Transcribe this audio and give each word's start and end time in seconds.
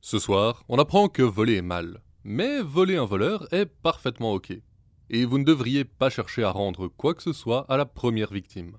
Ce 0.00 0.18
soir, 0.18 0.64
on 0.68 0.78
apprend 0.78 1.08
que 1.08 1.22
voler 1.22 1.56
est 1.56 1.62
mal, 1.62 2.02
mais 2.24 2.60
voler 2.62 2.96
un 2.96 3.04
voleur 3.04 3.52
est 3.52 3.66
parfaitement 3.66 4.32
ok. 4.34 4.52
Et 5.10 5.24
vous 5.24 5.38
ne 5.38 5.44
devriez 5.44 5.84
pas 5.84 6.10
chercher 6.10 6.42
à 6.42 6.50
rendre 6.50 6.88
quoi 6.88 7.14
que 7.14 7.22
ce 7.22 7.32
soit 7.32 7.64
à 7.68 7.76
la 7.76 7.86
première 7.86 8.32
victime. 8.32 8.76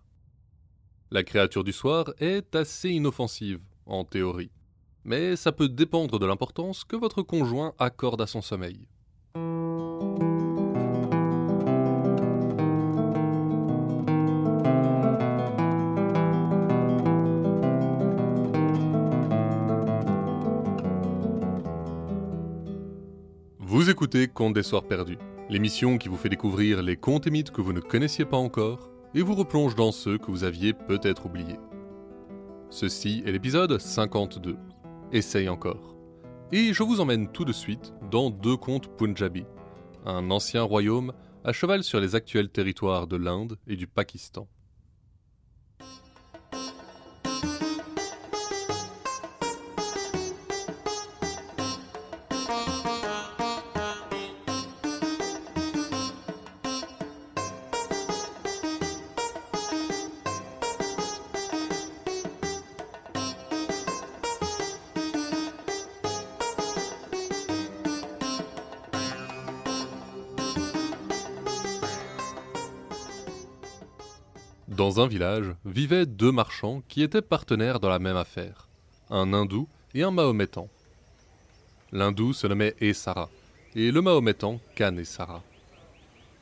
La 1.11 1.23
créature 1.23 1.63
du 1.63 1.71
soir 1.71 2.13
est 2.19 2.55
assez 2.55 2.89
inoffensive, 2.89 3.61
en 3.85 4.03
théorie, 4.03 4.51
mais 5.05 5.38
ça 5.38 5.53
peut 5.53 5.69
dépendre 5.69 6.19
de 6.19 6.25
l'importance 6.25 6.84
que 6.84 6.98
votre 6.98 7.21
conjoint 7.21 7.73
accorde 7.79 8.21
à 8.21 8.27
son 8.27 8.41
sommeil. 8.41 8.88
Écoutez 23.97 24.27
Contes 24.27 24.53
des 24.53 24.61
Soirs 24.61 24.83
Perdus, 24.83 25.17
l'émission 25.49 25.97
qui 25.97 26.07
vous 26.07 26.17
fait 26.17 26.29
découvrir 26.29 26.83
les 26.83 26.97
contes 26.97 27.25
et 27.25 27.31
mythes 27.31 27.49
que 27.49 27.61
vous 27.61 27.73
ne 27.73 27.79
connaissiez 27.79 28.25
pas 28.25 28.37
encore 28.37 28.91
et 29.15 29.23
vous 29.23 29.33
replonge 29.33 29.73
dans 29.73 29.91
ceux 29.91 30.20
que 30.20 30.29
vous 30.29 30.43
aviez 30.43 30.71
peut-être 30.71 31.25
oubliés. 31.25 31.57
Ceci 32.70 33.23
est 33.25 33.31
l'épisode 33.31 33.79
52. 33.79 34.55
Essaye 35.11 35.49
encore. 35.49 35.95
Et 36.51 36.73
je 36.73 36.83
vous 36.83 36.99
emmène 36.99 37.31
tout 37.31 37.43
de 37.43 37.51
suite 37.51 37.95
dans 38.11 38.29
deux 38.29 38.55
contes 38.55 38.87
Punjabi, 38.87 39.45
un 40.05 40.29
ancien 40.29 40.61
royaume 40.61 41.11
à 41.43 41.51
cheval 41.51 41.84
sur 41.84 41.99
les 41.99 42.13
actuels 42.13 42.49
territoires 42.49 43.07
de 43.07 43.15
l'Inde 43.17 43.57
et 43.65 43.77
du 43.77 43.87
Pakistan. 43.87 44.48
Dans 74.97 75.03
un 75.03 75.07
village 75.07 75.53
vivaient 75.63 76.07
deux 76.07 76.31
marchands 76.31 76.81
qui 76.88 77.03
étaient 77.03 77.22
partenaires 77.22 77.79
dans 77.79 77.88
la 77.88 78.00
même 78.00 78.17
affaire, 78.17 78.67
un 79.12 79.31
hindou 79.31 79.67
et 79.94 80.01
un 80.01 80.09
mahométan. 80.09 80.69
L'hindou 81.91 82.34
se 82.34 82.47
nommait 82.47 82.73
Esara 82.81 83.29
et 83.75 83.91
le 83.91 84.01
mahométan 84.01 84.59
Khan 84.75 84.97
Esara. 84.97 85.44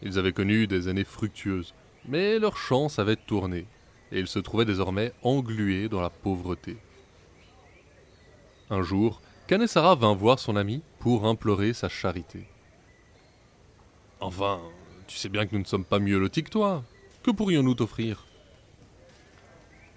Ils 0.01 0.17
avaient 0.17 0.31
connu 0.31 0.67
des 0.67 0.87
années 0.87 1.03
fructueuses, 1.03 1.73
mais 2.07 2.39
leur 2.39 2.55
chance 2.55 2.97
avait 2.97 3.17
tourné 3.17 3.65
et 4.13 4.19
ils 4.19 4.27
se 4.27 4.39
trouvaient 4.39 4.63
désormais 4.63 5.11
englués 5.21 5.89
dans 5.89 5.99
la 5.99 6.09
pauvreté. 6.09 6.77
Un 8.69 8.83
jour, 8.83 9.21
Kanesara 9.47 9.95
vint 9.95 10.15
voir 10.15 10.39
son 10.39 10.55
ami 10.55 10.81
pour 10.99 11.25
implorer 11.25 11.73
sa 11.73 11.89
charité. 11.89 12.47
Enfin, 14.21 14.61
tu 15.07 15.17
sais 15.17 15.27
bien 15.27 15.45
que 15.45 15.53
nous 15.53 15.61
ne 15.61 15.67
sommes 15.67 15.83
pas 15.83 15.99
mieux 15.99 16.17
lotis 16.17 16.43
que 16.43 16.51
toi. 16.51 16.85
Que 17.21 17.31
pourrions-nous 17.31 17.75
t'offrir? 17.75 18.24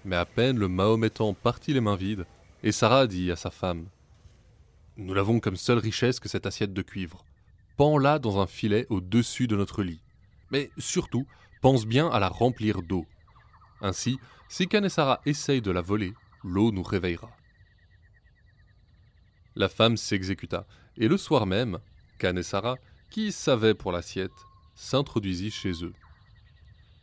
Mais 0.05 0.15
à 0.15 0.25
peine 0.25 0.57
le 0.57 0.67
Mahométan 0.67 1.33
partit 1.33 1.73
les 1.73 1.81
mains 1.81 1.95
vides, 1.95 2.25
et 2.63 2.71
Sarah 2.71 3.07
dit 3.07 3.31
à 3.31 3.35
sa 3.35 3.51
femme 3.51 3.87
Nous 4.97 5.13
n'avons 5.13 5.39
comme 5.39 5.57
seule 5.57 5.77
richesse 5.77 6.19
que 6.19 6.29
cette 6.29 6.45
assiette 6.45 6.73
de 6.73 6.81
cuivre. 6.81 7.25
Pends-la 7.77 8.19
dans 8.19 8.39
un 8.39 8.47
filet 8.47 8.85
au-dessus 8.89 9.47
de 9.47 9.55
notre 9.55 9.83
lit. 9.83 10.01
Mais 10.51 10.71
surtout, 10.77 11.25
pense 11.61 11.85
bien 11.85 12.09
à 12.09 12.19
la 12.19 12.29
remplir 12.29 12.81
d'eau. 12.81 13.05
Ainsi, 13.81 14.19
si 14.47 14.67
Sarah 14.89 15.21
essaye 15.25 15.61
de 15.61 15.71
la 15.71 15.81
voler, 15.81 16.13
l'eau 16.43 16.71
nous 16.71 16.83
réveillera. 16.83 17.29
La 19.55 19.69
femme 19.69 19.97
s'exécuta, 19.97 20.65
et 20.97 21.07
le 21.07 21.17
soir 21.17 21.45
même, 21.45 21.79
Sarah, 22.41 22.77
qui 23.09 23.31
savait 23.31 23.73
pour 23.73 23.91
l'assiette, 23.91 24.31
s'introduisit 24.75 25.51
chez 25.51 25.83
eux. 25.83 25.93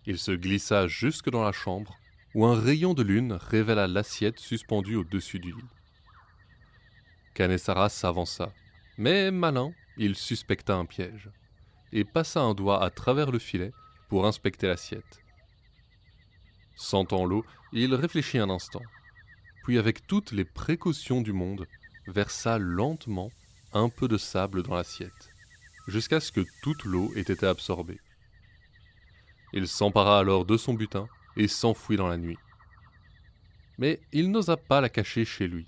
Il 0.06 0.18
se 0.18 0.32
glissa 0.32 0.86
jusque 0.86 1.30
dans 1.30 1.42
la 1.42 1.52
chambre, 1.52 1.96
où 2.36 2.44
un 2.44 2.60
rayon 2.60 2.92
de 2.92 3.02
lune 3.02 3.32
révéla 3.32 3.86
l'assiette 3.86 4.38
suspendue 4.38 4.96
au-dessus 4.96 5.38
du 5.38 5.52
lit. 5.52 5.70
Kanessara 7.32 7.88
s'avança, 7.88 8.52
mais 8.98 9.30
malin, 9.30 9.72
il 9.96 10.14
suspecta 10.16 10.74
un 10.74 10.84
piège, 10.84 11.30
et 11.92 12.04
passa 12.04 12.42
un 12.42 12.52
doigt 12.52 12.84
à 12.84 12.90
travers 12.90 13.30
le 13.30 13.38
filet 13.38 13.72
pour 14.10 14.26
inspecter 14.26 14.66
l'assiette. 14.66 15.22
Sentant 16.76 17.24
l'eau, 17.24 17.42
il 17.72 17.94
réfléchit 17.94 18.36
un 18.36 18.50
instant, 18.50 18.82
puis 19.64 19.78
avec 19.78 20.06
toutes 20.06 20.32
les 20.32 20.44
précautions 20.44 21.22
du 21.22 21.32
monde, 21.32 21.66
versa 22.06 22.58
lentement 22.58 23.32
un 23.72 23.88
peu 23.88 24.08
de 24.08 24.18
sable 24.18 24.62
dans 24.62 24.74
l'assiette, 24.74 25.32
jusqu'à 25.88 26.20
ce 26.20 26.32
que 26.32 26.44
toute 26.62 26.84
l'eau 26.84 27.10
ait 27.16 27.20
été 27.20 27.46
absorbée. 27.46 27.98
Il 29.54 29.66
s'empara 29.66 30.18
alors 30.18 30.44
de 30.44 30.58
son 30.58 30.74
butin 30.74 31.08
et 31.36 31.48
s'enfuit 31.48 31.96
dans 31.96 32.08
la 32.08 32.16
nuit. 32.16 32.38
Mais 33.78 34.00
il 34.12 34.30
n'osa 34.30 34.56
pas 34.56 34.80
la 34.80 34.88
cacher 34.88 35.24
chez 35.24 35.46
lui. 35.46 35.66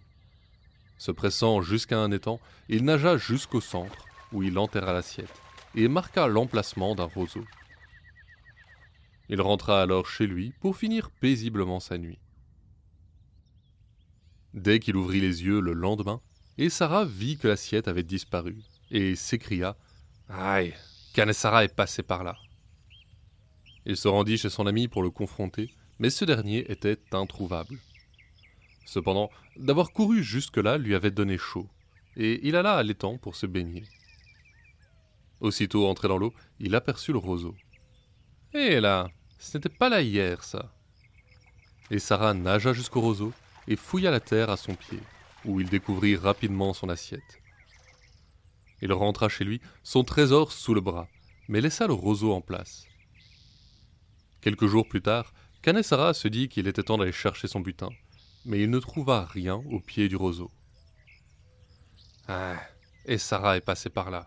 Se 0.99 1.13
pressant 1.13 1.61
jusqu'à 1.63 1.99
un 1.99 2.11
étang, 2.11 2.41
il 2.69 2.85
nagea 2.85 3.17
jusqu'au 3.17 3.61
centre, 3.61 4.07
où 4.33 4.43
il 4.43 4.59
enterra 4.59 4.93
l'assiette, 4.93 5.33
et 5.75 5.89
marqua 5.89 6.27
l'emplacement 6.27 6.95
d'un 6.95 7.05
roseau. 7.05 7.45
Il 9.29 9.41
rentra 9.41 9.83
alors 9.83 10.07
chez 10.07 10.27
lui 10.27 10.53
pour 10.61 10.77
finir 10.77 11.11
paisiblement 11.11 11.81
sa 11.81 11.99
nuit. 11.99 12.19
Dès 14.55 14.81
qu'il 14.81 14.97
ouvrit 14.97 15.21
les 15.21 15.45
yeux 15.45 15.61
le 15.61 15.75
lendemain, 15.75 16.21
et 16.57 16.69
vit 17.07 17.39
que 17.39 17.47
l'assiette 17.47 17.87
avait 17.87 18.03
disparu, 18.03 18.57
et 18.91 19.15
s'écria 19.15 19.77
Aïe, 20.29 20.75
Kanesara 21.15 21.65
est 21.65 21.75
passé 21.75 22.03
par 22.03 22.25
là. 22.25 22.37
Il 23.89 23.97
se 23.97 24.07
rendit 24.07 24.37
chez 24.37 24.51
son 24.51 24.67
ami 24.67 24.87
pour 24.87 25.03
le 25.03 25.09
confronter, 25.09 25.71
mais 25.99 26.11
ce 26.11 26.27
dernier 26.27 26.71
était 26.71 26.99
introuvable. 27.13 27.79
Cependant, 28.85 29.31
d'avoir 29.57 29.93
couru 29.93 30.23
jusque-là 30.23 30.77
lui 30.77 30.95
avait 30.95 31.11
donné 31.11 31.39
chaud, 31.39 31.67
et 32.15 32.47
il 32.47 32.55
alla 32.55 32.75
à 32.75 32.83
l'étang 32.83 33.17
pour 33.17 33.35
se 33.35 33.47
baigner. 33.47 33.85
Aussitôt 35.41 35.89
entré 35.89 36.07
dans 36.07 36.19
l'eau, 36.19 36.35
il 36.61 36.75
aperçut 36.75 37.13
le 37.13 37.19
roseau. 37.19 37.55
Eh 38.53 38.79
là, 38.79 39.09
ce 39.39 39.57
n'était 39.57 39.71
pas 39.71 39.89
là 39.89 40.03
hier, 40.03 40.45
ça. 40.45 40.71
Et 41.91 41.99
Sarah 41.99 42.35
nagea 42.35 42.75
jusqu'au 42.75 43.01
roseau 43.01 43.33
et 43.69 43.77
fouilla 43.77 44.11
la 44.11 44.21
terre 44.21 44.51
à 44.51 44.59
son 44.59 44.75
pied, 44.75 45.01
où 45.47 45.61
il 45.61 45.71
découvrit 45.71 46.17
rapidement 46.17 46.75
son 46.75 46.91
assiette. 46.91 47.41
Il 48.83 48.93
rentra 48.93 49.31
chez 49.31 49.45
lui, 49.45 49.63
son 49.83 50.05
trésor 50.05 50.53
sous 50.53 50.75
le 50.75 50.83
bras, 50.83 51.09
mais 51.49 51.63
laissa 51.63 51.87
le 51.87 51.95
roseau 51.95 52.35
en 52.35 52.43
place. 52.43 52.88
Quelques 54.49 54.67
jours 54.67 54.89
plus 54.89 55.03
tard, 55.03 55.35
Kanesara 55.61 56.15
se 56.15 56.27
dit 56.27 56.49
qu'il 56.49 56.69
était 56.69 56.83
temps 56.83 56.97
d'aller 56.97 57.13
chercher 57.13 57.49
son 57.49 57.61
butin, 57.61 57.91
mais 58.47 58.63
il 58.63 58.71
ne 58.71 58.79
trouva 58.79 59.27
rien 59.27 59.57
au 59.57 59.79
pied 59.79 60.09
du 60.09 60.17
roseau. 60.17 60.51
Ah, 62.29 62.57
et 63.05 63.19
Sarah 63.19 63.59
est 63.59 63.61
passée 63.61 63.91
par 63.91 64.11
là. 64.11 64.27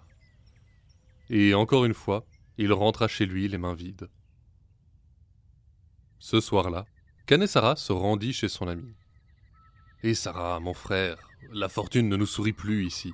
Et 1.31 1.55
encore 1.55 1.85
une 1.85 1.95
fois, 1.95 2.23
il 2.59 2.71
rentra 2.71 3.07
chez 3.07 3.25
lui 3.25 3.47
les 3.47 3.57
mains 3.57 3.73
vides. 3.73 4.09
Ce 6.19 6.39
soir-là, 6.39 6.85
Kanesara 7.25 7.75
se 7.75 7.91
rendit 7.91 8.33
chez 8.33 8.47
son 8.47 8.67
ami. 8.67 8.93
Et 10.03 10.13
Sarah, 10.13 10.59
mon 10.59 10.75
frère, 10.75 11.17
la 11.51 11.67
fortune 11.67 12.09
ne 12.09 12.15
nous 12.15 12.27
sourit 12.27 12.53
plus 12.53 12.85
ici. 12.85 13.11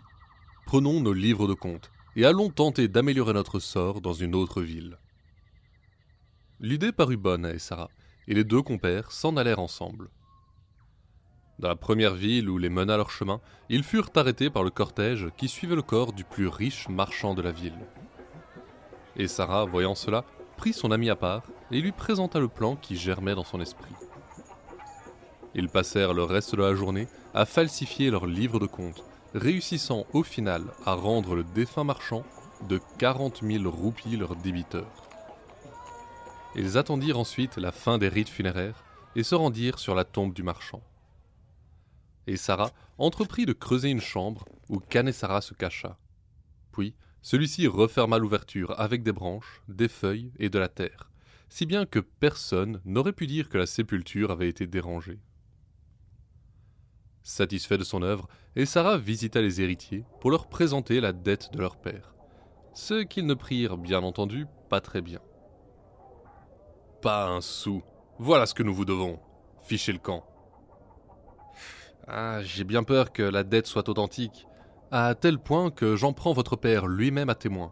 Prenons 0.66 1.00
nos 1.00 1.14
livres 1.14 1.48
de 1.48 1.54
compte 1.54 1.90
et 2.18 2.26
allons 2.26 2.50
tenter 2.50 2.90
d'améliorer 2.90 3.32
notre 3.32 3.60
sort 3.60 4.02
dans 4.02 4.12
une 4.12 4.36
autre 4.36 4.62
ville. 4.62 4.98
L'idée 6.60 6.92
parut 6.92 7.18
bonne 7.18 7.46
à 7.46 7.54
Essara, 7.54 7.88
et 8.28 8.34
les 8.34 8.44
deux 8.44 8.64
compères 8.64 9.12
s'en 9.12 9.38
allèrent 9.38 9.60
ensemble. 9.60 10.10
Dans 11.60 11.68
la 11.68 11.76
première 11.76 12.16
ville 12.16 12.50
où 12.50 12.58
les 12.58 12.70
mena 12.70 12.98
leur 12.98 13.12
chemin, 13.12 13.42
ils 13.70 13.84
furent 13.84 14.10
arrêtés 14.16 14.50
par 14.50 14.64
le 14.64 14.72
cortège 14.72 15.28
qui 15.38 15.48
suivait 15.50 15.76
le 15.76 15.84
corps 15.84 16.14
du 16.14 16.24
plus 16.24 16.48
riche 16.48 16.90
marchand 16.90 17.36
de 17.36 17.44
la 17.44 17.52
ville. 17.52 17.78
Et 19.16 19.28
Sarah, 19.28 19.66
voyant 19.66 19.94
cela, 19.94 20.26
prit 20.56 20.74
son 20.74 20.92
ami 20.92 21.12
à 21.12 21.16
part 21.16 21.44
et 21.72 21.80
lui 21.80 21.92
présenta 21.92 22.40
le 22.40 22.48
plan 22.48 22.76
qui 22.76 22.96
germait 22.96 23.36
dans 23.36 23.44
son 23.44 23.62
esprit. 23.62 23.94
Ils 25.54 25.70
passèrent 25.70 26.14
le 26.14 26.24
reste 26.24 26.56
de 26.56 26.62
la 26.62 26.74
journée 26.74 27.08
à 27.36 27.46
falsifier 27.46 28.10
leurs 28.10 28.26
livres 28.26 28.60
de 28.60 28.68
compte, 28.68 29.04
réussissant 29.36 30.08
au 30.14 30.24
final 30.24 30.64
à 30.86 30.94
rendre 30.94 31.36
le 31.36 31.44
défunt 31.44 31.84
marchand 31.84 32.24
de 32.68 32.80
40 32.98 33.44
000 33.44 33.70
roupies 33.70 34.18
leur 34.18 34.36
débiteur. 34.36 35.07
Ils 36.58 36.76
attendirent 36.76 37.20
ensuite 37.20 37.58
la 37.58 37.72
fin 37.72 38.00
des 38.00 38.10
rites 38.10 38.30
funéraires 38.30 38.84
et 39.16 39.22
se 39.22 39.36
rendirent 39.36 39.78
sur 39.78 39.94
la 39.94 40.04
tombe 40.04 40.34
du 40.34 40.42
marchand. 40.42 40.82
Et 42.26 42.36
Sarah 42.36 42.72
entreprit 42.98 43.46
de 43.46 43.54
creuser 43.54 43.90
une 43.90 44.02
chambre 44.02 44.46
où 44.68 44.80
Kanesara 44.80 45.42
se 45.42 45.54
cacha. 45.54 46.00
Puis, 46.72 46.96
celui-ci 47.22 47.68
referma 47.68 48.18
l'ouverture 48.18 48.80
avec 48.80 49.04
des 49.04 49.12
branches, 49.12 49.62
des 49.68 49.88
feuilles 49.88 50.32
et 50.40 50.50
de 50.50 50.58
la 50.58 50.68
terre, 50.68 51.12
si 51.48 51.68
bien 51.68 51.86
que 51.86 52.00
personne 52.00 52.82
n'aurait 52.86 53.14
pu 53.14 53.28
dire 53.28 53.50
que 53.50 53.58
la 53.58 53.68
sépulture 53.68 54.32
avait 54.32 54.50
été 54.50 54.66
dérangée. 54.66 55.20
Satisfait 57.22 57.78
de 57.78 57.84
son 57.84 58.02
œuvre, 58.02 58.28
Essara 58.56 58.98
visita 58.98 59.42
les 59.42 59.62
héritiers 59.62 60.06
pour 60.22 60.32
leur 60.32 60.48
présenter 60.48 61.02
la 61.02 61.14
dette 61.14 61.52
de 61.54 61.60
leur 61.60 61.78
père, 61.78 62.16
ce 62.74 63.04
qu'ils 63.04 63.28
ne 63.28 63.36
prirent 63.36 63.78
bien 63.78 64.02
entendu 64.02 64.48
pas 64.70 64.82
très 64.82 65.02
bien. 65.02 65.20
Pas 67.08 67.30
un 67.30 67.40
sou, 67.40 67.84
voilà 68.20 68.46
ce 68.46 68.54
que 68.54 68.64
nous 68.64 68.74
vous 68.74 68.84
devons, 68.84 69.18
fichez 69.64 69.94
le 69.94 69.98
camp. 69.98 70.26
Ah, 72.06 72.42
j'ai 72.44 72.66
bien 72.66 72.84
peur 72.84 73.14
que 73.14 73.24
la 73.24 73.46
dette 73.46 73.66
soit 73.66 73.88
authentique, 73.88 74.46
à 74.92 75.16
tel 75.16 75.40
point 75.40 75.72
que 75.72 75.96
j'en 75.96 76.12
prends 76.12 76.34
votre 76.34 76.58
père 76.58 76.86
lui-même 76.86 77.30
à 77.30 77.36
témoin. 77.36 77.72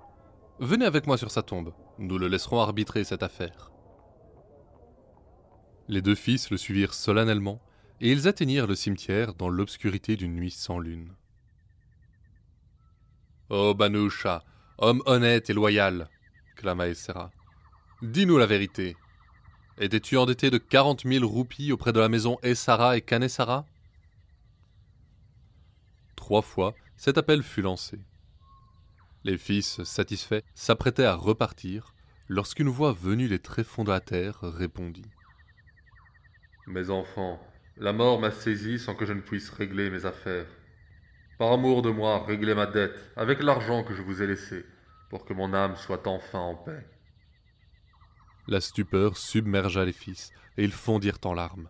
Venez 0.60 0.86
avec 0.86 1.06
moi 1.06 1.18
sur 1.18 1.32
sa 1.32 1.42
tombe, 1.42 1.74
nous 2.00 2.18
le 2.18 2.30
laisserons 2.30 2.62
arbitrer 2.62 3.04
cette 3.04 3.24
affaire. 3.24 3.74
Les 5.90 6.02
deux 6.02 6.16
fils 6.16 6.50
le 6.50 6.56
suivirent 6.56 6.94
solennellement, 6.94 7.62
et 8.00 8.14
ils 8.14 8.30
atteignirent 8.30 8.68
le 8.68 8.76
cimetière 8.76 9.34
dans 9.34 9.50
l'obscurité 9.50 10.16
d'une 10.16 10.36
nuit 10.36 10.52
sans 10.52 10.80
lune. 10.80 11.12
Oh 13.50 13.74
Banoucha, 13.74 14.46
homme 14.78 15.04
honnête 15.06 15.50
et 15.50 15.54
loyal, 15.54 16.10
clama 16.56 16.88
Essera. 16.88 17.32
Dis-nous 18.02 18.38
la 18.38 18.46
vérité. 18.46 18.96
Étais-tu 19.78 20.16
endetté 20.16 20.50
de 20.50 20.58
quarante 20.58 21.04
mille 21.04 21.26
roupies 21.26 21.74
auprès 21.74 21.92
de 21.92 22.00
la 22.00 22.08
maison 22.08 22.38
Essara 22.44 22.96
et 22.96 23.02
Kanessara 23.02 23.66
Trois 26.16 26.42
fois, 26.42 26.76
cet 26.96 27.18
appel 27.18 27.44
fut 27.44 27.62
lancé. 27.62 28.00
Les 29.26 29.38
fils, 29.38 29.84
satisfaits, 29.84 30.44
s'apprêtaient 30.54 31.04
à 31.04 31.16
repartir 31.16 31.94
lorsqu'une 32.30 32.70
voix 32.70 32.94
venue 32.94 33.28
des 33.28 33.40
tréfonds 33.40 33.84
de 33.84 33.92
la 33.92 34.00
terre 34.00 34.40
répondit. 34.42 35.10
Mes 36.68 36.90
enfants, 36.90 37.40
la 37.78 37.92
mort 37.92 38.22
m'a 38.22 38.32
saisi 38.32 38.80
sans 38.80 38.96
que 38.96 39.06
je 39.06 39.12
ne 39.12 39.22
puisse 39.22 39.50
régler 39.50 39.90
mes 39.90 40.06
affaires. 40.06 40.48
Par 41.38 41.52
amour 41.52 41.82
de 41.82 41.90
moi, 41.90 42.24
réglez 42.26 42.56
ma 42.56 42.66
dette 42.66 43.12
avec 43.18 43.44
l'argent 43.44 43.84
que 43.84 43.94
je 43.94 44.02
vous 44.02 44.22
ai 44.22 44.28
laissé, 44.28 44.66
pour 45.10 45.26
que 45.26 45.34
mon 45.34 45.54
âme 45.54 45.76
soit 45.76 46.08
enfin 46.08 46.40
en 46.40 46.56
paix. 46.56 46.86
La 48.48 48.62
stupeur 48.62 49.18
submergea 49.18 49.86
les 49.86 49.94
fils, 49.94 50.32
et 50.58 50.64
ils 50.64 50.72
fondirent 50.72 51.20
en 51.24 51.34
larmes. 51.34 51.70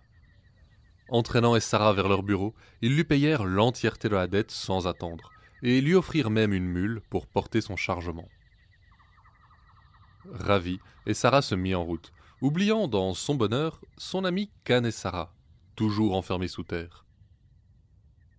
Entraînant 1.10 1.56
Essara 1.56 1.94
vers 1.94 2.10
leur 2.10 2.24
bureau, 2.24 2.54
ils 2.82 2.96
lui 2.96 3.04
payèrent 3.04 3.46
l'entièreté 3.46 4.10
de 4.10 4.16
la 4.16 4.28
dette 4.28 4.52
sans 4.52 4.88
attendre, 4.88 5.32
et 5.62 5.80
lui 5.82 5.94
offrirent 5.94 6.32
même 6.32 6.54
une 6.54 6.66
mule 6.66 7.02
pour 7.10 7.28
porter 7.28 7.62
son 7.62 7.76
chargement. 7.76 8.28
Ravi, 10.32 10.80
Essara 11.06 11.42
se 11.42 11.56
mit 11.56 11.76
en 11.76 11.84
route, 11.84 12.12
oubliant 12.42 12.88
dans 12.88 13.14
son 13.14 13.36
bonheur 13.36 13.80
son 13.98 14.26
ami 14.26 14.52
Kanessara, 14.64 15.34
toujours 15.76 16.16
enfermé 16.16 16.48
sous 16.48 16.64
terre. 16.64 17.06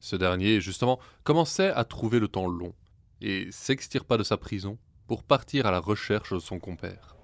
Ce 0.00 0.16
dernier, 0.16 0.60
justement, 0.60 1.00
commençait 1.24 1.70
à 1.70 1.84
trouver 1.84 2.20
le 2.20 2.28
temps 2.28 2.48
long, 2.48 2.74
et 3.20 3.50
s'extirpa 3.50 4.18
de 4.18 4.24
sa 4.24 4.36
prison 4.36 4.78
pour 5.06 5.22
partir 5.22 5.66
à 5.66 5.70
la 5.70 5.80
recherche 5.80 6.32
de 6.32 6.38
son 6.38 6.58
compère. 6.58 7.15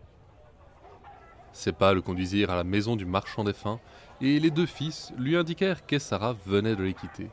Ses 1.52 1.72
pas 1.72 1.92
le 1.92 2.00
conduisirent 2.00 2.50
à 2.50 2.56
la 2.56 2.64
maison 2.64 2.96
du 2.96 3.04
marchand 3.04 3.44
des 3.44 3.54
et 4.20 4.40
les 4.40 4.50
deux 4.50 4.66
fils 4.66 5.12
lui 5.18 5.36
indiquèrent 5.36 5.84
qu'Essara 5.84 6.34
venait 6.46 6.76
de 6.76 6.82
les 6.82 6.94
quitter, 6.94 7.30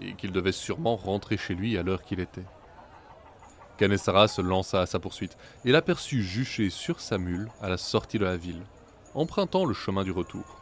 et 0.00 0.14
qu'il 0.14 0.32
devait 0.32 0.52
sûrement 0.52 0.96
rentrer 0.96 1.36
chez 1.36 1.54
lui 1.54 1.78
à 1.78 1.82
l'heure 1.82 2.02
qu'il 2.02 2.20
était. 2.20 2.44
Kanessara 3.76 4.28
se 4.28 4.42
lança 4.42 4.80
à 4.80 4.86
sa 4.86 4.98
poursuite, 4.98 5.36
et 5.64 5.72
l'aperçut 5.72 6.22
juché 6.22 6.68
sur 6.70 7.00
sa 7.00 7.18
mule 7.18 7.48
à 7.60 7.68
la 7.68 7.76
sortie 7.76 8.18
de 8.18 8.24
la 8.24 8.36
ville, 8.36 8.62
empruntant 9.14 9.64
le 9.64 9.74
chemin 9.74 10.04
du 10.04 10.10
retour. 10.10 10.60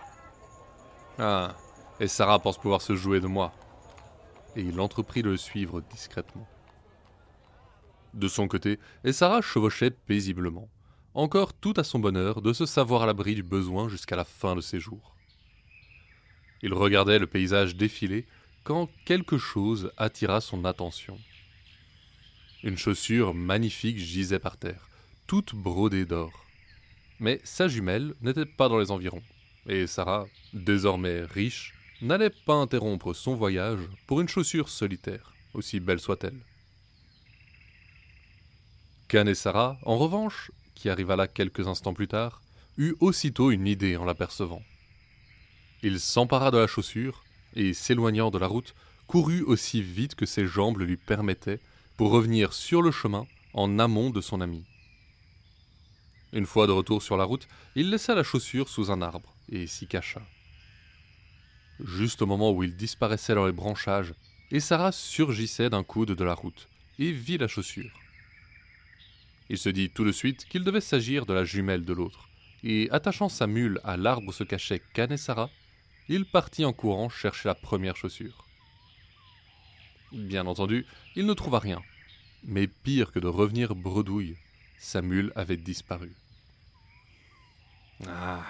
Ah, 1.19 1.55
Essara 2.01 2.39
pense 2.39 2.59
pouvoir 2.59 2.83
se 2.83 2.95
jouer 2.95 3.21
de 3.21 3.27
moi. 3.27 3.53
Et 4.57 4.63
il 4.63 4.81
entreprit 4.81 5.23
de 5.23 5.31
le 5.31 5.37
suivre 5.37 5.81
discrètement. 5.81 6.47
De 8.15 8.29
son 8.29 8.49
côté, 8.49 8.79
Essara 9.05 9.41
chevauchait 9.43 9.91
paisiblement 9.91 10.69
encore 11.15 11.53
tout 11.53 11.75
à 11.77 11.85
son 11.85 11.99
bonheur 11.99 12.43
de 12.43 12.53
se 12.53 12.67
savoir 12.67 13.03
à 13.03 13.07
l'abri 13.07 13.35
du 13.35 13.43
besoin 13.43 13.89
jusqu'à 13.89 14.17
la 14.17 14.25
fin 14.25 14.55
de 14.55 14.61
ses 14.61 14.81
jours. 14.81 15.15
Il 16.63 16.75
regardait 16.75 17.19
le 17.19 17.27
paysage 17.27 17.77
défiler 17.77 18.27
quand 18.65 18.91
quelque 19.05 19.39
chose 19.39 19.93
attira 19.97 20.41
son 20.41 20.65
attention. 20.65 21.19
Une 22.63 22.77
chaussure 22.77 23.35
magnifique 23.35 23.99
gisait 23.99 24.39
par 24.39 24.57
terre, 24.57 24.89
toute 25.27 25.55
brodée 25.55 26.05
d'or. 26.05 26.45
Mais 27.21 27.41
sa 27.45 27.69
jumelle 27.69 28.15
n'était 28.21 28.47
pas 28.47 28.69
dans 28.69 28.79
les 28.79 28.91
environs, 28.91 29.23
et 29.67 29.87
Sarah, 29.87 30.27
désormais 30.53 31.23
riche, 31.23 31.75
n'allait 32.01 32.31
pas 32.31 32.55
interrompre 32.55 33.15
son 33.15 33.35
voyage 33.35 33.81
pour 34.07 34.21
une 34.21 34.29
chaussure 34.29 34.69
solitaire, 34.69 35.33
aussi 35.55 35.81
belle 35.81 36.01
soit-elle. 36.01 36.39
Can 39.09 39.27
et 39.27 39.35
Sarah, 39.35 39.79
en 39.83 39.97
revanche, 39.97 40.51
qui 40.79 40.89
arriva 40.89 41.17
là 41.17 41.27
quelques 41.27 41.67
instants 41.67 41.93
plus 41.93 42.07
tard, 42.07 42.41
eut 42.77 42.95
aussitôt 43.01 43.51
une 43.51 43.67
idée 43.67 43.97
en 43.97 44.05
l'apercevant. 44.05 44.63
Il 45.83 45.99
s'empara 45.99 46.53
de 46.53 46.59
la 46.59 46.69
chaussure, 46.69 47.25
et 47.57 47.75
s'éloignant 47.75 48.31
de 48.31 48.39
la 48.39 48.47
route, 48.47 48.77
courut 49.09 49.43
aussi 49.43 49.83
vite 49.83 50.15
que 50.15 50.25
ses 50.25 50.47
jambes 50.47 50.79
lui 50.79 50.97
permettaient 50.97 51.59
pour 51.97 52.13
revenir 52.13 52.53
sur 52.53 52.81
le 52.81 52.93
chemin 52.93 53.27
en 53.55 53.81
amont 53.81 54.11
de 54.11 54.21
son 54.21 54.41
ami. 54.41 54.65
Une 56.33 56.47
fois 56.47 56.69
de 56.69 56.73
retour 56.73 57.03
sur 57.03 57.17
la 57.17 57.25
route, 57.25 57.49
il 57.75 57.91
laissa 57.91 58.15
la 58.15 58.23
chaussure 58.23 58.69
sous 58.69 58.93
un 58.93 59.03
arbre 59.03 59.35
et 59.51 59.67
s'y 59.67 59.89
cacha. 59.89 60.23
Juste 61.81 62.23
au 62.23 62.27
moment 62.27 62.53
où 62.53 62.63
il 62.63 62.77
disparaissait 62.77 63.35
dans 63.35 63.47
les 63.47 63.53
branchages, 63.53 64.15
Essara 64.53 64.93
surgissait 64.93 65.71
d'un 65.71 65.83
coude 65.83 66.13
de 66.13 66.25
la 66.25 66.35
route 66.35 66.69
et 67.01 67.11
vit 67.11 67.39
la 67.39 67.49
chaussure. 67.49 67.91
Il 69.51 69.59
se 69.59 69.69
dit 69.69 69.91
tout 69.91 70.05
de 70.05 70.13
suite 70.13 70.45
qu'il 70.45 70.65
devait 70.65 70.81
s'agir 70.81 71.27
de 71.27 71.33
la 71.33 71.45
jumelle 71.45 71.85
de 71.85 71.93
l'autre, 71.93 72.29
et 72.63 72.89
attachant 72.91 73.29
sa 73.29 73.47
mule 73.47 73.81
à 73.85 73.97
l'arbre 73.97 74.29
où 74.29 74.33
se 74.33 74.45
cachait 74.45 74.83
Kanesara, 74.93 75.51
il 76.09 76.25
partit 76.25 76.65
en 76.65 76.73
courant 76.73 77.09
chercher 77.09 77.49
la 77.49 77.55
première 77.55 77.97
chaussure. 77.97 78.45
Bien 80.13 80.47
entendu, 80.47 80.87
il 81.17 81.27
ne 81.27 81.35
trouva 81.35 81.59
rien, 81.59 81.83
mais 82.45 82.67
pire 82.67 83.13
que 83.13 83.19
de 83.19 83.29
revenir 83.29 83.75
bredouille, 83.75 84.37
sa 84.79 85.03
mule 85.03 85.33
avait 85.35 85.57
disparu. 85.57 86.13
Ah, 88.07 88.45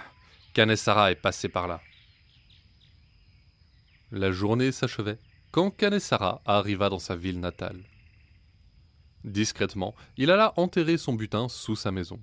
Kanesara 0.53 1.11
est 1.11 1.17
passé 1.17 1.49
par 1.49 1.67
là. 1.69 1.81
La 4.11 4.33
journée 4.33 4.73
s'achevait 4.73 5.19
quand 5.51 5.71
Kanesara 5.71 6.41
arriva 6.45 6.89
dans 6.89 6.99
sa 6.99 7.17
ville 7.17 7.41
natale. 7.41 7.83
Discrètement, 9.25 9.95
il 10.17 10.31
alla 10.31 10.53
enterrer 10.57 10.97
son 10.97 11.15
butin 11.15 11.49
sous 11.49 11.77
sa 11.77 11.91
maison. 11.91 12.21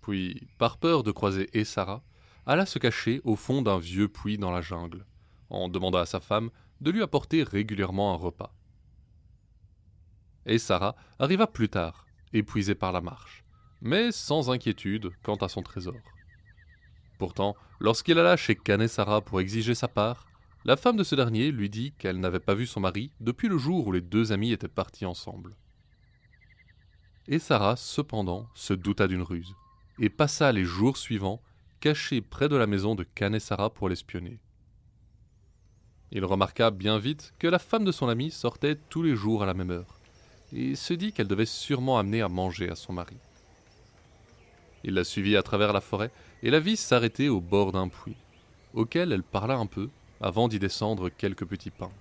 Puis, 0.00 0.48
par 0.58 0.78
peur 0.78 1.02
de 1.02 1.12
croiser 1.12 1.48
Essara, 1.52 2.02
alla 2.46 2.66
se 2.66 2.78
cacher 2.78 3.20
au 3.24 3.36
fond 3.36 3.62
d'un 3.62 3.78
vieux 3.78 4.08
puits 4.08 4.38
dans 4.38 4.50
la 4.50 4.60
jungle, 4.60 5.04
en 5.50 5.68
demanda 5.68 6.00
à 6.00 6.06
sa 6.06 6.20
femme 6.20 6.50
de 6.80 6.90
lui 6.90 7.02
apporter 7.02 7.42
régulièrement 7.42 8.12
un 8.12 8.16
repas. 8.16 8.54
Essara 10.46 10.94
arriva 11.18 11.46
plus 11.46 11.68
tard, 11.68 12.06
épuisé 12.32 12.74
par 12.74 12.92
la 12.92 13.00
marche, 13.00 13.44
mais 13.80 14.12
sans 14.12 14.50
inquiétude 14.50 15.10
quant 15.22 15.36
à 15.36 15.48
son 15.48 15.62
trésor. 15.62 15.96
Pourtant, 17.18 17.56
lorsqu'il 17.80 18.18
alla 18.18 18.36
chez 18.36 18.54
Kanessara 18.54 19.22
pour 19.22 19.40
exiger 19.40 19.74
sa 19.74 19.88
part, 19.88 20.26
la 20.64 20.76
femme 20.76 20.96
de 20.96 21.04
ce 21.04 21.14
dernier 21.14 21.50
lui 21.50 21.70
dit 21.70 21.92
qu'elle 21.92 22.20
n'avait 22.20 22.40
pas 22.40 22.54
vu 22.54 22.66
son 22.66 22.80
mari 22.80 23.12
depuis 23.20 23.48
le 23.48 23.58
jour 23.58 23.86
où 23.86 23.92
les 23.92 24.00
deux 24.00 24.32
amis 24.32 24.52
étaient 24.52 24.68
partis 24.68 25.06
ensemble 25.06 25.56
et 27.28 27.38
Sarah, 27.38 27.76
cependant, 27.76 28.48
se 28.54 28.72
douta 28.72 29.08
d'une 29.08 29.22
ruse, 29.22 29.54
et 29.98 30.08
passa 30.08 30.52
les 30.52 30.64
jours 30.64 30.96
suivants 30.96 31.40
caché 31.80 32.20
près 32.20 32.48
de 32.48 32.56
la 32.56 32.66
maison 32.66 32.94
de 32.94 33.06
Sarah 33.38 33.70
pour 33.70 33.88
l'espionner. 33.88 34.38
Il 36.12 36.24
remarqua 36.24 36.70
bien 36.70 36.98
vite 36.98 37.34
que 37.38 37.48
la 37.48 37.58
femme 37.58 37.84
de 37.84 37.92
son 37.92 38.08
ami 38.08 38.30
sortait 38.30 38.76
tous 38.88 39.02
les 39.02 39.16
jours 39.16 39.42
à 39.42 39.46
la 39.46 39.54
même 39.54 39.70
heure, 39.70 40.00
et 40.52 40.74
se 40.76 40.94
dit 40.94 41.12
qu'elle 41.12 41.28
devait 41.28 41.46
sûrement 41.46 41.98
amener 41.98 42.22
à 42.22 42.28
manger 42.28 42.70
à 42.70 42.76
son 42.76 42.92
mari. 42.92 43.16
Il 44.84 44.94
la 44.94 45.04
suivit 45.04 45.36
à 45.36 45.42
travers 45.42 45.72
la 45.72 45.80
forêt 45.80 46.12
et 46.42 46.50
la 46.50 46.60
vit 46.60 46.76
s'arrêter 46.76 47.28
au 47.28 47.40
bord 47.40 47.72
d'un 47.72 47.88
puits, 47.88 48.16
auquel 48.72 49.12
elle 49.12 49.24
parla 49.24 49.56
un 49.56 49.66
peu 49.66 49.90
avant 50.20 50.48
d'y 50.48 50.58
descendre 50.58 51.08
quelques 51.08 51.44
petits 51.44 51.70
pains. 51.70 51.92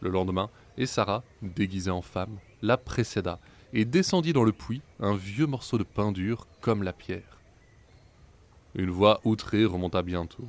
Le 0.00 0.10
lendemain, 0.10 0.50
et 0.76 0.86
Sarah, 0.86 1.24
déguisée 1.42 1.90
en 1.90 2.02
femme, 2.02 2.38
la 2.62 2.76
précéda 2.76 3.38
et 3.72 3.84
descendit 3.84 4.32
dans 4.32 4.44
le 4.44 4.52
puits 4.52 4.82
un 4.98 5.14
vieux 5.14 5.46
morceau 5.46 5.78
de 5.78 5.84
pain 5.84 6.12
dur 6.12 6.46
comme 6.60 6.82
la 6.82 6.92
pierre. 6.92 7.38
Une 8.74 8.90
voix 8.90 9.20
outrée 9.24 9.64
remonta 9.64 10.02
bientôt. 10.02 10.48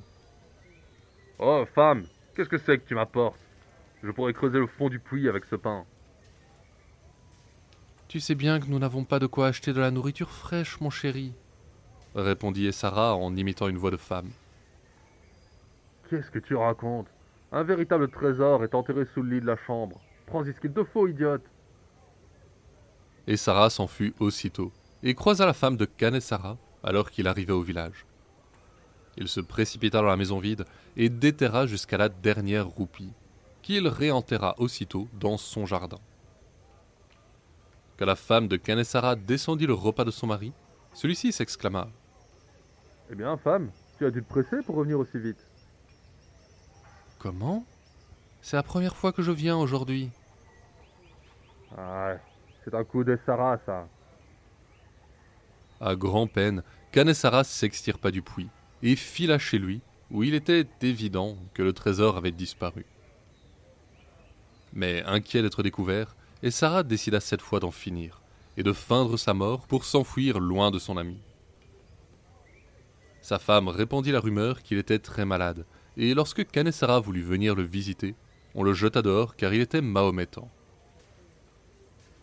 Oh, 1.40 1.66
femme, 1.74 2.06
qu'est-ce 2.36 2.50
que 2.50 2.58
c'est 2.58 2.78
que 2.78 2.88
tu 2.88 2.96
m'apportes? 2.96 3.40
Je 4.04 4.12
pourrais 4.12 4.34
creuser 4.34 4.60
le 4.60 4.68
fond 4.68 4.90
du 4.90 5.00
puits 5.00 5.28
avec 5.30 5.46
ce 5.46 5.56
pain. 5.56 5.86
Tu 8.08 8.20
sais 8.20 8.36
bien 8.36 8.60
que 8.60 8.68
nous 8.68 8.80
n'avons 8.80 9.06
pas 9.06 9.20
de 9.20 9.28
quoi 9.28 9.48
acheter 9.48 9.74
de 9.74 9.80
la 9.80 9.90
nourriture 9.90 10.30
fraîche, 10.30 10.82
mon 10.82 10.90
chéri, 10.90 11.34
répondit 12.14 12.72
Sarah 12.74 13.16
en 13.16 13.36
imitant 13.36 13.68
une 13.68 13.78
voix 13.78 13.92
de 13.92 13.98
femme. 13.98 14.30
Qu'est-ce 16.10 16.30
que 16.30 16.40
tu 16.40 16.56
racontes? 16.56 17.08
Un 17.54 17.64
véritable 17.64 18.10
trésor 18.10 18.64
est 18.64 18.76
enterré 18.76 19.06
sous 19.14 19.22
le 19.22 19.36
lit 19.36 19.42
de 19.42 19.46
la 19.46 19.58
chambre. 19.66 20.02
Prends-y 20.26 20.54
ce 20.54 20.60
qu'il 20.60 20.74
te 20.74 20.84
faut, 20.84 21.08
idiote. 21.08 21.44
Et 23.28 23.38
Sarah 23.38 23.70
s'enfuit 23.70 24.14
aussitôt, 24.20 24.72
et 25.04 25.16
croisa 25.16 25.46
la 25.46 25.54
femme 25.54 25.78
de 25.78 25.86
Can 25.86 26.14
et 26.14 26.22
Sarah 26.22 26.58
alors 26.84 27.12
qu'il 27.12 27.28
arrivait 27.28 27.54
au 27.54 27.62
village. 27.62 28.06
Il 29.18 29.28
se 29.28 29.42
précipita 29.42 30.00
dans 30.00 30.08
la 30.08 30.18
maison 30.18 30.40
vide 30.40 30.66
et 30.98 31.10
déterra 31.10 31.68
jusqu'à 31.68 31.98
la 31.98 32.10
dernière 32.10 32.68
roupie, 32.68 33.14
qu'il 33.62 33.88
réenterra 33.88 34.56
aussitôt 34.58 35.08
dans 35.14 35.38
son 35.38 35.66
jardin. 35.66 36.00
Quand 37.98 38.06
la 38.06 38.16
femme 38.16 38.48
de 38.48 38.84
Sarah 38.84 39.16
descendit 39.16 39.68
le 39.68 39.74
repas 39.74 40.06
de 40.06 40.12
son 40.12 40.28
mari, 40.28 40.54
celui-ci 40.94 41.32
s'exclama 41.32 41.88
Eh 43.12 43.16
bien, 43.16 43.38
femme, 43.38 43.72
tu 43.98 44.06
as 44.06 44.12
dû 44.12 44.24
te 44.24 44.28
presser 44.28 44.64
pour 44.66 44.76
revenir 44.76 45.00
aussi 45.00 45.20
vite. 45.20 45.46
Comment? 47.20 47.64
C'est 48.42 48.56
la 48.56 48.64
première 48.64 48.96
fois 48.96 49.12
que 49.12 49.22
je 49.22 49.32
viens 49.32 49.56
aujourd'hui. 49.56 50.10
Ah, 51.78 52.16
c'est 52.64 52.74
un 52.74 52.84
coup 52.84 53.04
de 53.04 53.18
Sarah, 53.26 53.60
ça. 53.66 53.88
À 55.80 55.96
grand-peine, 55.96 56.64
Sarah 57.14 57.44
s'extirpa 57.44 58.12
du 58.12 58.22
puits 58.22 58.50
et 58.84 58.96
fila 58.96 59.40
chez 59.40 59.58
lui, 59.58 59.82
où 60.10 60.24
il 60.24 60.34
était 60.34 60.68
évident 60.82 61.38
que 61.54 61.64
le 61.64 61.74
trésor 61.74 62.18
avait 62.18 62.32
disparu. 62.32 62.86
Mais 64.74 65.04
inquiet 65.04 65.42
d'être 65.42 65.64
découvert, 65.64 66.16
Sarah 66.50 66.84
décida 66.84 67.20
cette 67.20 67.42
fois 67.42 67.60
d'en 67.60 67.72
finir, 67.72 68.22
et 68.58 68.64
de 68.64 68.74
feindre 68.74 69.18
sa 69.18 69.34
mort 69.34 69.68
pour 69.68 69.86
s'enfuir 69.86 70.40
loin 70.40 70.72
de 70.72 70.80
son 70.80 70.98
ami. 70.98 71.20
Sa 73.22 73.40
femme 73.40 73.68
répandit 73.68 74.12
la 74.12 74.20
rumeur 74.20 74.64
qu'il 74.64 74.78
était 74.78 75.00
très 75.00 75.26
malade, 75.26 75.66
et 75.98 76.14
lorsque 76.14 76.46
Sarah 76.72 77.00
voulut 77.00 77.22
venir 77.22 77.56
le 77.56 77.64
visiter, 77.64 78.16
on 78.56 78.64
le 78.64 78.74
jeta 78.74 79.02
dehors 79.02 79.36
car 79.36 79.54
il 79.54 79.62
était 79.62 79.82
mahométan. 79.82 80.50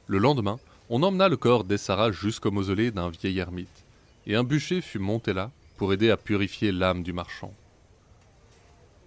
Le 0.08 0.16
lendemain, 0.16 0.58
on 0.88 1.02
emmena 1.02 1.28
le 1.28 1.36
corps 1.36 1.64
d'Essara 1.64 2.12
jusqu'au 2.12 2.50
mausolée 2.50 2.90
d'un 2.90 3.10
vieil 3.10 3.38
ermite, 3.38 3.84
et 4.26 4.36
un 4.36 4.42
bûcher 4.42 4.80
fut 4.80 4.98
monté 4.98 5.34
là 5.34 5.50
pour 5.76 5.92
aider 5.92 6.10
à 6.10 6.16
purifier 6.16 6.72
l'âme 6.72 7.02
du 7.02 7.12
marchand. 7.12 7.52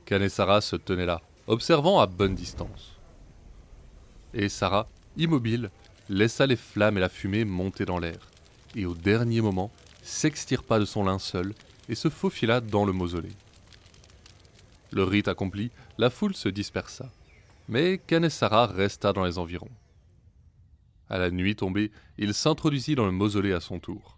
Kanessara 0.05 0.61
se 0.61 0.75
tenait 0.75 1.07
là, 1.07 1.21
observant 1.47 1.99
à 1.99 2.05
bonne 2.05 2.35
distance. 2.35 2.99
Et 4.35 4.47
Sarah, 4.47 4.87
immobile, 5.17 5.71
laissa 6.07 6.45
les 6.45 6.55
flammes 6.55 6.97
et 6.97 7.01
la 7.01 7.09
fumée 7.09 7.45
monter 7.45 7.85
dans 7.85 7.97
l'air, 7.97 8.29
et 8.75 8.85
au 8.85 8.93
dernier 8.93 9.41
moment 9.41 9.71
s'extirpa 10.03 10.77
de 10.77 10.85
son 10.85 11.03
linceul 11.03 11.55
et 11.89 11.95
se 11.95 12.09
faufila 12.09 12.61
dans 12.61 12.85
le 12.85 12.93
mausolée. 12.93 13.35
Le 14.91 15.03
rite 15.03 15.27
accompli, 15.27 15.71
la 15.97 16.11
foule 16.11 16.35
se 16.35 16.47
dispersa, 16.47 17.09
mais 17.67 17.97
Kanessara 17.97 18.67
resta 18.67 19.13
dans 19.13 19.23
les 19.23 19.39
environs. 19.39 19.71
À 21.11 21.17
la 21.17 21.29
nuit 21.29 21.57
tombée, 21.57 21.91
il 22.17 22.33
s'introduisit 22.33 22.95
dans 22.95 23.05
le 23.05 23.11
mausolée 23.11 23.51
à 23.51 23.59
son 23.59 23.81
tour. 23.81 24.17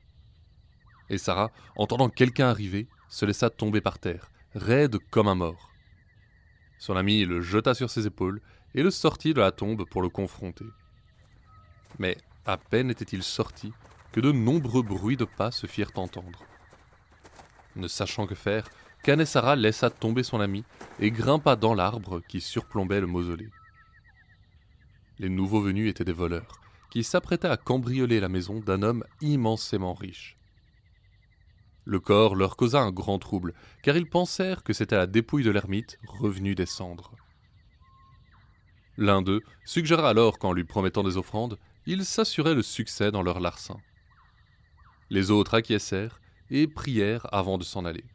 Et 1.10 1.18
Sarah, 1.18 1.50
entendant 1.76 2.08
quelqu'un 2.08 2.50
arriver, 2.50 2.88
se 3.10 3.26
laissa 3.26 3.50
tomber 3.50 3.82
par 3.82 3.98
terre, 3.98 4.30
raide 4.54 5.00
comme 5.10 5.28
un 5.28 5.34
mort. 5.34 5.72
Son 6.78 6.96
ami 6.96 7.26
le 7.26 7.42
jeta 7.42 7.74
sur 7.74 7.90
ses 7.90 8.06
épaules 8.06 8.42
et 8.76 8.84
le 8.84 8.92
sortit 8.92 9.34
de 9.34 9.42
la 9.42 9.52
tombe 9.52 9.86
pour 9.90 10.04
le 10.04 10.10
confronter. 10.10 10.68
Mais 11.98 12.16
à 12.46 12.58
peine 12.58 12.92
était-il 12.92 13.24
sorti 13.24 13.74
que 14.12 14.20
de 14.20 14.32
nombreux 14.32 14.84
bruits 14.84 15.18
de 15.18 15.26
pas 15.26 15.50
se 15.50 15.66
firent 15.66 15.94
entendre. 15.96 16.44
Ne 17.76 17.88
sachant 17.88 18.28
que 18.28 18.36
faire, 18.36 18.70
Sarah 19.26 19.56
laissa 19.56 19.90
tomber 19.90 20.22
son 20.22 20.40
ami 20.40 20.64
et 21.00 21.10
grimpa 21.10 21.56
dans 21.56 21.74
l'arbre 21.74 22.22
qui 22.28 22.40
surplombait 22.40 23.02
le 23.02 23.08
mausolée. 23.08 23.50
Les 25.18 25.30
nouveaux 25.30 25.62
venus 25.62 25.90
étaient 25.90 26.06
des 26.06 26.14
voleurs, 26.14 26.63
qui 26.94 27.04
s'apprêtait 27.04 27.48
à 27.48 27.58
cambrioler 27.58 28.20
la 28.20 28.30
maison 28.30 28.60
d'un 28.60 28.84
homme 28.84 29.04
immensément 29.20 29.96
riche. 29.96 30.38
Le 31.86 32.00
corps 32.00 32.36
leur 32.36 32.56
causa 32.56 32.82
un 32.82 32.92
grand 32.92 33.18
trouble, 33.18 33.56
car 33.82 33.98
ils 33.98 34.08
pensèrent 34.08 34.62
que 34.62 34.74
c'était 34.74 34.96
la 34.96 35.08
dépouille 35.08 35.44
de 35.44 35.50
l'ermite 35.50 35.98
revenu 36.06 36.54
des 36.54 36.68
cendres. 36.68 37.16
L'un 38.96 39.24
d'eux 39.24 39.42
suggéra 39.66 40.08
alors 40.08 40.38
qu'en 40.38 40.54
lui 40.54 40.66
promettant 40.66 41.02
des 41.02 41.18
offrandes, 41.18 41.58
ils 41.88 42.06
s'assuraient 42.06 42.54
le 42.54 42.62
succès 42.62 43.10
dans 43.10 43.24
leur 43.24 43.40
larcin. 43.40 43.82
Les 45.10 45.32
autres 45.32 45.56
acquiescèrent 45.56 46.22
et 46.52 46.68
prièrent 46.68 47.26
avant 47.34 47.58
de 47.58 47.64
s'en 47.64 47.86
aller. 47.86 48.06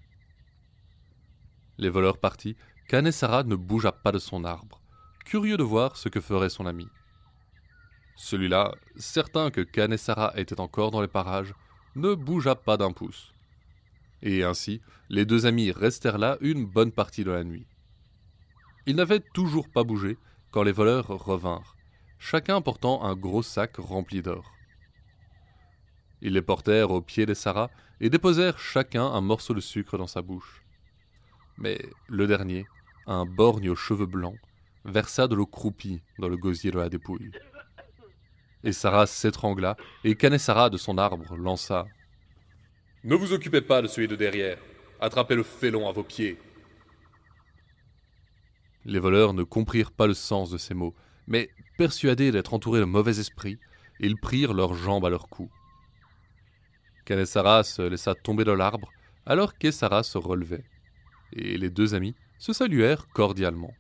Les 1.79 1.89
voleurs 1.89 2.19
partis, 2.19 2.55
Kanesara 2.87 3.43
ne 3.43 3.57
bougea 3.57 3.91
pas 3.91 4.13
de 4.13 4.21
son 4.21 4.45
arbre, 4.45 4.81
curieux 5.25 5.57
de 5.57 5.65
voir 5.65 5.97
ce 5.97 6.09
que 6.09 6.21
ferait 6.21 6.49
son 6.49 6.65
ami. 6.65 6.87
Celui-là, 8.21 8.75
certain 8.97 9.53
que 9.53 9.61
Kanesara 9.61 10.33
était 10.35 10.59
encore 10.59 10.91
dans 10.91 11.01
les 11.01 11.07
parages, 11.07 11.55
ne 11.95 12.15
bougea 12.15 12.57
pas 12.57 12.77
d'un 12.77 12.91
pouce. 12.91 13.33
Et 14.23 14.43
ainsi, 14.43 14.83
les 15.09 15.25
deux 15.25 15.47
amis 15.47 15.71
restèrent 15.71 16.19
là 16.19 16.37
une 16.41 16.67
bonne 16.67 16.91
partie 16.91 17.23
de 17.23 17.31
la 17.31 17.45
nuit. 17.45 17.69
Ils 18.87 18.97
n'avaient 18.97 19.23
toujours 19.35 19.69
pas 19.69 19.85
bougé 19.85 20.19
quand 20.51 20.65
les 20.65 20.73
voleurs 20.73 21.07
revinrent, 21.07 21.77
chacun 22.19 22.61
portant 22.61 23.05
un 23.05 23.15
gros 23.15 23.45
sac 23.45 23.77
rempli 23.77 24.21
d'or. 24.21 24.53
Ils 26.21 26.33
les 26.33 26.43
portèrent 26.43 26.91
au 26.91 27.01
pied 27.01 27.25
des 27.25 27.37
Sarah 27.37 27.71
et 28.01 28.11
déposèrent 28.11 28.59
chacun 28.59 29.07
un 29.07 29.21
morceau 29.21 29.55
de 29.55 29.61
sucre 29.61 29.97
dans 29.97 30.09
sa 30.09 30.23
bouche. 30.23 30.65
Mais 31.57 31.79
le 32.09 32.27
dernier, 32.27 32.67
un 33.07 33.27
borgne 33.27 33.71
aux 33.71 33.77
cheveux 33.77 34.07
blancs, 34.07 34.41
versa 34.85 35.29
de 35.29 35.37
l'eau 35.37 35.47
croupie 35.47 36.03
dans 36.19 36.29
le 36.29 36.37
gosier 36.37 36.73
de 36.73 36.79
la 36.79 36.89
dépouille. 36.89 37.31
Et 38.65 38.73
Sarah 38.73 39.07
s'étrangla, 39.07 39.77
et 40.05 40.15
Canessara 40.17 40.71
de 40.71 40.77
son 40.77 40.99
arbre 40.99 41.37
lança 41.37 41.87
Ne 43.05 43.15
vous 43.15 43.33
occupez 43.33 43.61
pas 43.61 43.83
de 43.83 43.87
celui 43.87 44.09
de 44.09 44.17
derrière, 44.17 44.59
attrapez 45.01 45.35
le 45.35 45.43
félon 45.45 45.89
à 45.89 45.93
vos 45.93 46.03
pieds. 46.03 46.39
Les 48.85 48.99
voleurs 48.99 49.35
ne 49.35 49.43
comprirent 49.43 49.93
pas 49.93 50.07
le 50.07 50.15
sens 50.15 50.51
de 50.51 50.59
ces 50.59 50.75
mots, 50.75 50.95
mais 51.27 51.51
persuadés 51.77 52.33
d'être 52.33 52.55
entourés 52.55 52.81
de 52.81 52.85
mauvais 52.85 53.21
esprits, 53.21 53.59
ils 54.01 54.17
prirent 54.17 54.55
leurs 54.55 54.75
jambes 54.75 55.05
à 55.05 55.11
leur 55.11 55.29
cou. 55.29 55.51
Canessara 57.05 57.65
se 57.65 57.83
laissa 57.83 58.15
tomber 58.15 58.45
dans 58.45 58.55
l'arbre, 58.55 58.91
alors 59.27 59.57
qu'Essara 59.57 60.03
se 60.03 60.19
relevait, 60.19 60.65
et 61.33 61.59
les 61.59 61.71
deux 61.71 61.95
amis 61.95 62.15
se 62.39 62.53
saluèrent 62.53 63.09
cordialement. 63.09 63.75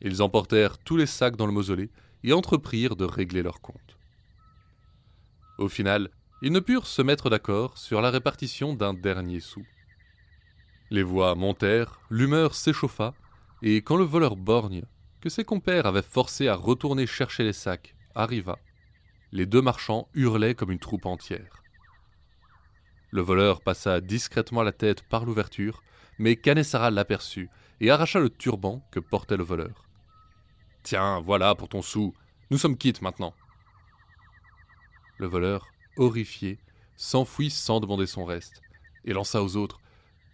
Ils 0.00 0.22
emportèrent 0.22 0.78
tous 0.78 0.96
les 0.96 1.06
sacs 1.06 1.36
dans 1.36 1.46
le 1.46 1.52
mausolée 1.52 1.90
et 2.24 2.32
entreprirent 2.32 2.96
de 2.96 3.04
régler 3.04 3.42
leurs 3.42 3.60
comptes. 3.60 3.96
Au 5.58 5.68
final, 5.68 6.10
ils 6.42 6.52
ne 6.52 6.60
purent 6.60 6.86
se 6.86 7.02
mettre 7.02 7.30
d'accord 7.30 7.78
sur 7.78 8.00
la 8.00 8.10
répartition 8.10 8.74
d'un 8.74 8.94
dernier 8.94 9.40
sou. 9.40 9.64
Les 10.90 11.02
voix 11.02 11.34
montèrent, 11.34 12.00
l'humeur 12.10 12.54
s'échauffa, 12.54 13.14
et 13.62 13.76
quand 13.82 13.96
le 13.96 14.04
voleur 14.04 14.36
borgne, 14.36 14.82
que 15.20 15.28
ses 15.28 15.44
compères 15.44 15.86
avaient 15.86 16.02
forcé 16.02 16.48
à 16.48 16.56
retourner 16.56 17.06
chercher 17.06 17.44
les 17.44 17.52
sacs, 17.52 17.94
arriva, 18.14 18.58
les 19.32 19.46
deux 19.46 19.62
marchands 19.62 20.08
hurlaient 20.14 20.54
comme 20.54 20.70
une 20.70 20.78
troupe 20.78 21.06
entière. 21.06 21.62
Le 23.10 23.22
voleur 23.22 23.60
passa 23.60 24.00
discrètement 24.00 24.62
la 24.62 24.72
tête 24.72 25.02
par 25.02 25.24
l'ouverture, 25.24 25.82
mais 26.18 26.36
Kanessara 26.36 26.90
l'aperçut 26.90 27.48
et 27.80 27.90
arracha 27.90 28.18
le 28.18 28.30
turban 28.30 28.86
que 28.90 29.00
portait 29.00 29.36
le 29.36 29.44
voleur. 29.44 29.84
Tiens, 30.84 31.18
voilà 31.20 31.54
pour 31.54 31.70
ton 31.70 31.80
sou. 31.80 32.12
Nous 32.50 32.58
sommes 32.58 32.76
quittes 32.76 33.00
maintenant. 33.00 33.32
Le 35.16 35.26
voleur, 35.26 35.66
horrifié, 35.96 36.58
s'enfuit 36.94 37.48
sans 37.48 37.80
demander 37.80 38.06
son 38.06 38.26
reste, 38.26 38.60
et 39.06 39.14
lança 39.14 39.42
aux 39.42 39.56
autres. 39.56 39.80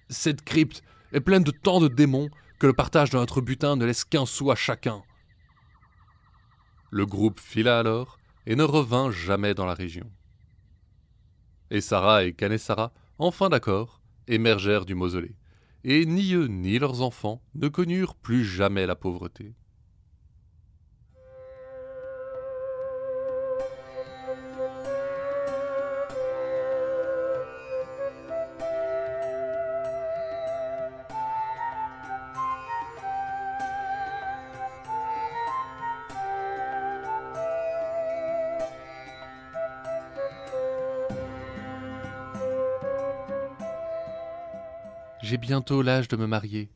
Cette 0.08 0.42
crypte 0.42 0.82
est 1.12 1.20
pleine 1.20 1.44
de 1.44 1.52
tant 1.52 1.80
de 1.80 1.86
démons 1.86 2.30
que 2.58 2.66
le 2.66 2.72
partage 2.72 3.10
de 3.10 3.16
notre 3.16 3.40
butin 3.40 3.76
ne 3.76 3.84
laisse 3.84 4.04
qu'un 4.04 4.26
sou 4.26 4.50
à 4.50 4.56
chacun. 4.56 5.04
Le 6.90 7.06
groupe 7.06 7.38
fila 7.38 7.78
alors 7.78 8.18
et 8.44 8.56
ne 8.56 8.64
revint 8.64 9.12
jamais 9.12 9.54
dans 9.54 9.66
la 9.66 9.74
région. 9.74 10.10
Et 11.70 11.80
Sarah 11.80 12.24
et 12.24 12.32
Kanessara, 12.32 12.92
enfin 13.18 13.50
d'accord, 13.50 14.02
émergèrent 14.26 14.84
du 14.84 14.96
mausolée, 14.96 15.36
et 15.84 16.04
ni 16.06 16.34
eux 16.34 16.48
ni 16.48 16.80
leurs 16.80 17.02
enfants 17.02 17.40
ne 17.54 17.68
connurent 17.68 18.16
plus 18.16 18.44
jamais 18.44 18.86
la 18.86 18.96
pauvreté. 18.96 19.54
J'ai 45.30 45.36
bientôt 45.36 45.80
l'âge 45.80 46.08
de 46.08 46.16
me 46.16 46.26
marier. 46.26 46.68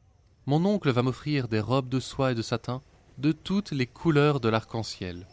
Mon 0.46 0.64
oncle 0.64 0.88
va 0.92 1.02
m'offrir 1.02 1.48
des 1.48 1.58
robes 1.58 1.88
de 1.88 1.98
soie 1.98 2.30
et 2.30 2.34
de 2.36 2.40
satin 2.40 2.82
de 3.18 3.32
toutes 3.32 3.72
les 3.72 3.88
couleurs 3.88 4.38
de 4.38 4.48
l'arc-en-ciel. 4.48 5.26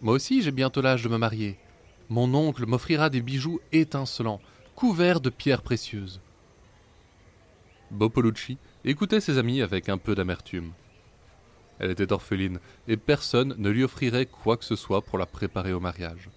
Moi 0.00 0.14
aussi 0.14 0.40
j'ai 0.40 0.52
bientôt 0.52 0.80
l'âge 0.80 1.02
de 1.02 1.10
me 1.10 1.18
marier. 1.18 1.58
Mon 2.08 2.32
oncle 2.32 2.64
m'offrira 2.64 3.10
des 3.10 3.20
bijoux 3.20 3.60
étincelants, 3.72 4.40
couverts 4.74 5.20
de 5.20 5.28
pierres 5.28 5.60
précieuses. 5.60 6.22
Bopolucci 7.90 8.56
écoutait 8.86 9.20
ses 9.20 9.36
amis 9.36 9.60
avec 9.60 9.90
un 9.90 9.98
peu 9.98 10.14
d'amertume. 10.14 10.72
Elle 11.78 11.90
était 11.90 12.10
orpheline, 12.10 12.58
et 12.88 12.96
personne 12.96 13.54
ne 13.58 13.68
lui 13.68 13.84
offrirait 13.84 14.24
quoi 14.24 14.56
que 14.56 14.64
ce 14.64 14.76
soit 14.76 15.02
pour 15.02 15.18
la 15.18 15.26
préparer 15.26 15.74
au 15.74 15.80
mariage. 15.80 16.30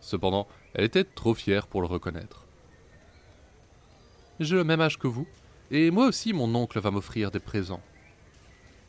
Cependant, 0.00 0.46
elle 0.74 0.84
était 0.84 1.04
trop 1.04 1.32
fière 1.32 1.66
pour 1.66 1.80
le 1.80 1.86
reconnaître. 1.86 2.41
J'ai 4.40 4.56
le 4.56 4.64
même 4.64 4.80
âge 4.80 4.98
que 4.98 5.06
vous, 5.06 5.26
et 5.70 5.90
moi 5.90 6.06
aussi 6.06 6.32
mon 6.32 6.54
oncle 6.54 6.80
va 6.80 6.90
m'offrir 6.90 7.30
des 7.30 7.40
présents. 7.40 7.82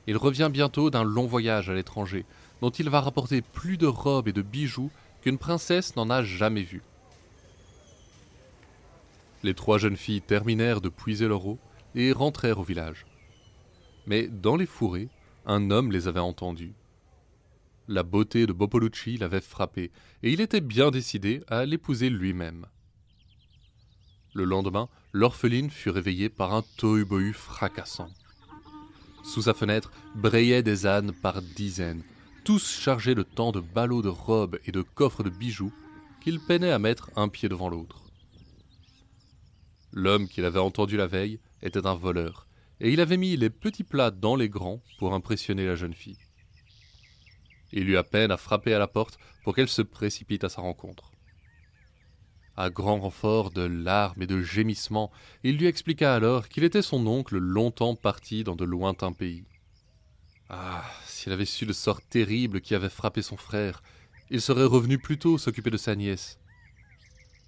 Il 0.08 0.18
revient 0.18 0.50
bientôt 0.52 0.90
d'un 0.90 1.04
long 1.04 1.26
voyage 1.26 1.70
à 1.70 1.74
l'étranger, 1.74 2.26
dont 2.62 2.70
il 2.70 2.90
va 2.90 3.02
rapporter 3.02 3.42
plus 3.42 3.78
de 3.78 3.88
robes 3.88 4.28
et 4.28 4.34
de 4.34 4.42
bijoux 4.42 4.92
qu'une 5.22 5.38
princesse 5.38 5.96
n'en 5.96 6.10
a 6.10 6.24
jamais 6.24 6.64
vu. 6.64 6.82
Les 9.44 9.54
trois 9.54 9.78
jeunes 9.78 9.98
filles 9.98 10.22
terminèrent 10.22 10.82
de 10.82 10.90
puiser 10.90 11.28
leur 11.28 11.46
eau 11.46 11.60
et 11.96 12.12
rentrèrent 12.12 12.60
au 12.60 12.64
village. 12.64 13.06
Mais 14.08 14.28
dans 14.28 14.56
les 14.56 14.66
fourrés, 14.66 15.10
un 15.46 15.72
homme 15.72 15.92
les 15.92 16.08
avait 16.08 16.20
entendus. 16.20 16.74
La 17.90 18.04
beauté 18.04 18.46
de 18.46 18.54
Bopolucci 18.54 19.18
l'avait 19.18 19.42
frappé, 19.42 19.92
et 20.24 20.32
il 20.32 20.40
était 20.40 20.62
bien 20.62 20.92
décidé 20.92 21.42
à 21.50 21.66
l'épouser 21.66 22.10
lui-même. 22.10 22.66
Le 24.34 24.46
lendemain, 24.46 24.88
l'orpheline 25.14 25.70
fut 25.70 25.92
réveillée 25.92 26.30
par 26.30 26.54
un 26.56 26.64
tohu-bohu 26.78 27.34
fracassant. 27.34 28.10
Sous 29.24 29.44
sa 29.44 29.54
fenêtre 29.54 29.92
brayaient 30.16 30.64
des 30.64 30.88
ânes 30.88 31.14
par 31.14 31.42
dizaines, 31.42 32.04
tous 32.44 32.80
chargés 32.80 33.16
de 33.16 33.24
tant 33.24 33.52
de 33.52 33.62
ballots 33.62 34.02
de 34.02 34.10
robes 34.10 34.60
et 34.66 34.72
de 34.72 34.82
coffres 34.82 35.24
de 35.24 35.30
bijoux 35.30 35.72
qu'ils 36.20 36.40
peinaient 36.40 36.72
à 36.72 36.80
mettre 36.80 37.12
un 37.16 37.30
pied 37.30 37.48
devant 37.48 37.70
l'autre. 37.70 38.02
L'homme 39.92 40.28
qu'il 40.28 40.46
avait 40.46 40.60
entendu 40.60 40.98
la 40.98 41.08
veille 41.08 41.40
était 41.62 41.86
un 41.86 41.96
voleur, 41.96 42.48
et 42.82 42.92
il 42.92 43.00
avait 43.00 43.18
mis 43.18 43.38
les 43.38 43.52
petits 43.52 43.84
plats 43.84 44.12
dans 44.12 44.36
les 44.36 44.50
grands 44.50 44.82
pour 44.98 45.14
impressionner 45.14 45.66
la 45.68 45.76
jeune 45.76 45.94
fille. 45.94 46.18
Il 47.72 47.88
eut 47.88 47.98
à 47.98 48.04
peine 48.04 48.32
à 48.32 48.38
frapper 48.38 48.74
à 48.74 48.80
la 48.80 48.88
porte 48.88 49.20
pour 49.44 49.56
qu'elle 49.56 49.70
se 49.70 49.84
précipite 49.84 50.44
à 50.44 50.50
sa 50.50 50.62
rencontre. 50.62 51.13
À 52.56 52.70
grand 52.70 53.00
renfort 53.00 53.50
de 53.50 53.64
larmes 53.64 54.22
et 54.22 54.28
de 54.28 54.42
gémissements, 54.42 55.12
il 55.44 55.58
lui 55.58 55.66
expliqua 55.66 56.14
alors 56.14 56.48
qu'il 56.48 56.64
était 56.64 56.84
son 56.84 57.08
oncle 57.08 57.38
longtemps 57.38 57.96
parti 57.96 58.44
dans 58.44 58.56
de 58.56 58.64
lointains 58.64 59.12
pays. 59.12 59.46
Ah, 60.50 60.84
s'il 61.06 61.32
avait 61.32 61.46
su 61.46 61.66
le 61.66 61.74
sort 61.74 62.02
terrible 62.02 62.62
qui 62.62 62.76
avait 62.76 62.90
frappé 62.90 63.24
son 63.24 63.38
frère, 63.38 63.82
il 64.30 64.40
serait 64.40 64.66
revenu 64.66 65.00
plus 65.00 65.18
tôt 65.18 65.40
s'occuper 65.40 65.72
de 65.72 65.78
sa 65.78 65.96
nièce. 65.96 66.40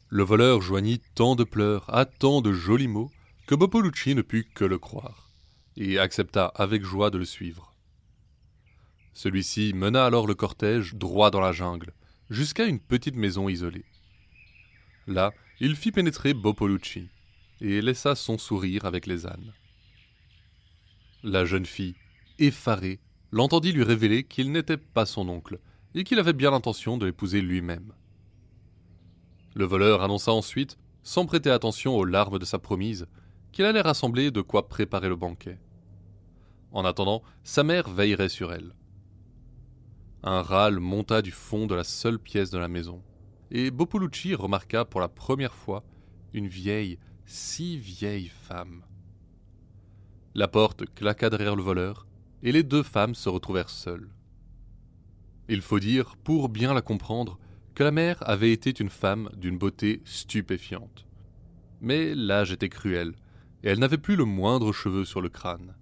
Le 0.10 0.24
voleur 0.24 0.62
joignit 0.62 1.04
tant 1.14 1.36
de 1.36 1.44
pleurs 1.44 1.94
à 1.94 2.06
tant 2.06 2.42
de 2.42 2.52
jolis 2.52 2.88
mots 2.88 3.12
que 3.46 3.54
Bopolucci 3.54 4.16
ne 4.16 4.24
put 4.24 4.48
que 4.56 4.66
le 4.66 4.80
croire, 4.80 5.30
et 5.78 6.00
accepta 6.00 6.48
avec 6.56 6.84
joie 6.84 7.12
de 7.12 7.20
le 7.20 7.26
suivre. 7.26 7.76
Celui-ci 9.14 9.74
mena 9.76 10.04
alors 10.04 10.26
le 10.26 10.34
cortège 10.34 10.96
droit 10.96 11.30
dans 11.30 11.42
la 11.42 11.52
jungle, 11.52 11.94
jusqu'à 12.30 12.66
une 12.66 12.80
petite 12.80 13.16
maison 13.16 13.50
isolée. 13.50 13.86
Là, 15.08 15.34
il 15.60 15.76
fit 15.76 15.92
pénétrer 15.92 16.34
Bopolucci, 16.34 17.10
et 17.62 17.82
laissa 17.82 18.16
son 18.16 18.38
sourire 18.38 18.86
avec 18.86 19.06
les 19.06 19.28
ânes. 19.28 19.54
La 21.24 21.46
jeune 21.46 21.66
fille, 21.66 21.96
effarée, 22.40 23.00
l'entendit 23.32 23.72
lui 23.72 23.84
révéler 23.84 24.24
qu'il 24.24 24.52
n'était 24.52 24.78
pas 24.78 25.06
son 25.06 25.30
oncle, 25.30 25.60
et 25.94 26.04
qu'il 26.04 26.20
avait 26.20 26.34
bien 26.34 26.52
l'intention 26.52 26.98
de 26.98 27.06
l'épouser 27.06 27.42
lui-même. 27.42 27.94
Le 29.54 29.66
voleur 29.66 30.04
annonça 30.04 30.34
ensuite, 30.34 30.78
sans 31.04 31.26
prêter 31.26 31.50
attention 31.50 31.96
aux 31.96 32.04
larmes 32.04 32.40
de 32.40 32.46
sa 32.46 32.60
promise, 32.60 33.08
qu'il 33.52 33.66
allait 33.66 33.82
rassembler 33.82 34.32
de 34.32 34.42
quoi 34.42 34.68
préparer 34.68 35.08
le 35.08 35.16
banquet. 35.16 35.60
En 36.72 36.84
attendant, 36.84 37.24
sa 37.44 37.64
mère 37.64 37.90
veillerait 37.90 38.28
sur 38.28 38.52
elle. 38.52 38.76
Un 40.24 40.42
râle 40.42 40.80
monta 40.80 41.22
du 41.22 41.32
fond 41.32 41.68
de 41.68 41.76
la 41.76 41.86
seule 41.86 42.20
pièce 42.20 42.50
de 42.50 42.58
la 42.58 42.68
maison, 42.68 43.02
et 43.58 43.72
Bopolucci 43.72 44.36
remarqua 44.36 44.84
pour 44.84 45.00
la 45.00 45.08
première 45.08 45.54
fois 45.54 45.86
une 46.34 46.50
vieille, 46.50 47.00
si 47.26 47.78
vieille 47.78 48.28
femme. 48.28 48.84
La 50.34 50.50
porte 50.50 50.84
claqua 50.94 51.30
derrière 51.30 51.56
le 51.56 51.64
voleur, 51.64 52.06
et 52.44 52.52
les 52.52 52.64
deux 52.64 52.84
femmes 52.84 53.16
se 53.16 53.30
retrouvèrent 53.30 53.70
seules. 53.70 54.10
Il 55.48 55.62
faut 55.62 55.80
dire, 55.80 56.18
pour 56.18 56.50
bien 56.50 56.74
la 56.74 56.82
comprendre, 56.82 57.40
que 57.76 57.84
la 57.86 57.92
mère 57.92 58.18
avait 58.28 58.52
été 58.52 58.78
une 58.78 58.90
femme 58.90 59.30
d'une 59.38 59.58
beauté 59.58 60.02
stupéfiante. 60.04 61.08
Mais 61.80 62.14
l'âge 62.14 62.52
était 62.52 62.68
cruel, 62.68 63.14
et 63.64 63.70
elle 63.70 63.80
n'avait 63.80 63.98
plus 63.98 64.18
le 64.18 64.26
moindre 64.26 64.74
cheveu 64.74 65.06
sur 65.06 65.22
le 65.22 65.30
crâne. 65.30 65.76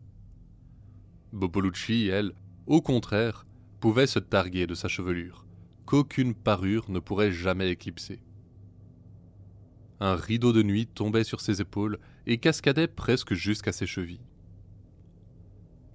Bopolucci, 1.31 2.07
elle, 2.07 2.33
au 2.67 2.83
contraire, 2.83 3.47
pouvait 3.79 4.05
se 4.05 4.19
targuer 4.19 4.67
de 4.67 4.75
sa 4.75 4.87
chevelure, 4.87 5.47
qu'aucune 5.93 6.33
parure 6.33 6.89
ne 6.89 6.97
pourrait 6.97 7.31
jamais 7.31 7.69
éclipser. 7.69 8.19
Un 9.99 10.15
rideau 10.15 10.51
de 10.51 10.63
nuit 10.63 10.87
tombait 10.87 11.23
sur 11.23 11.39
ses 11.39 11.61
épaules 11.61 11.99
et 12.25 12.39
cascadait 12.39 12.87
presque 12.87 13.35
jusqu'à 13.35 13.71
ses 13.71 13.85
chevilles. 13.85 14.25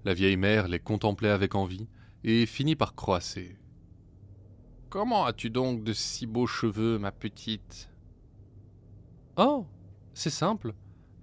La 0.05 0.15
vieille 0.15 0.37
mère 0.37 0.69
les 0.69 0.79
contemplait 0.79 1.31
avec 1.31 1.57
envie 1.57 1.89
et 2.23 2.47
finit 2.47 2.77
par 2.77 2.95
croasser. 2.95 3.57
Comment 4.89 5.27
as-tu 5.27 5.51
donc 5.51 5.83
de 5.83 5.93
si 5.93 6.29
beaux 6.29 6.47
cheveux, 6.47 7.01
ma 7.01 7.11
petite? 7.11 7.91
Oh, 9.37 9.67
c'est 10.15 10.31
simple. 10.31 10.75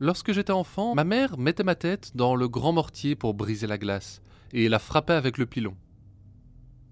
Lorsque 0.02 0.34
j'étais 0.34 0.52
enfant, 0.52 0.96
ma 0.96 1.06
mère 1.06 1.38
mettait 1.38 1.64
ma 1.64 1.76
tête 1.76 2.12
dans 2.14 2.36
le 2.36 2.50
grand 2.50 2.74
mortier 2.74 3.16
pour 3.16 3.36
briser 3.36 3.68
la 3.68 3.78
glace, 3.78 4.22
et 4.52 4.68
la 4.68 4.80
frappait 4.80 5.14
avec 5.14 5.38
le 5.38 5.46
pilon. 5.46 5.78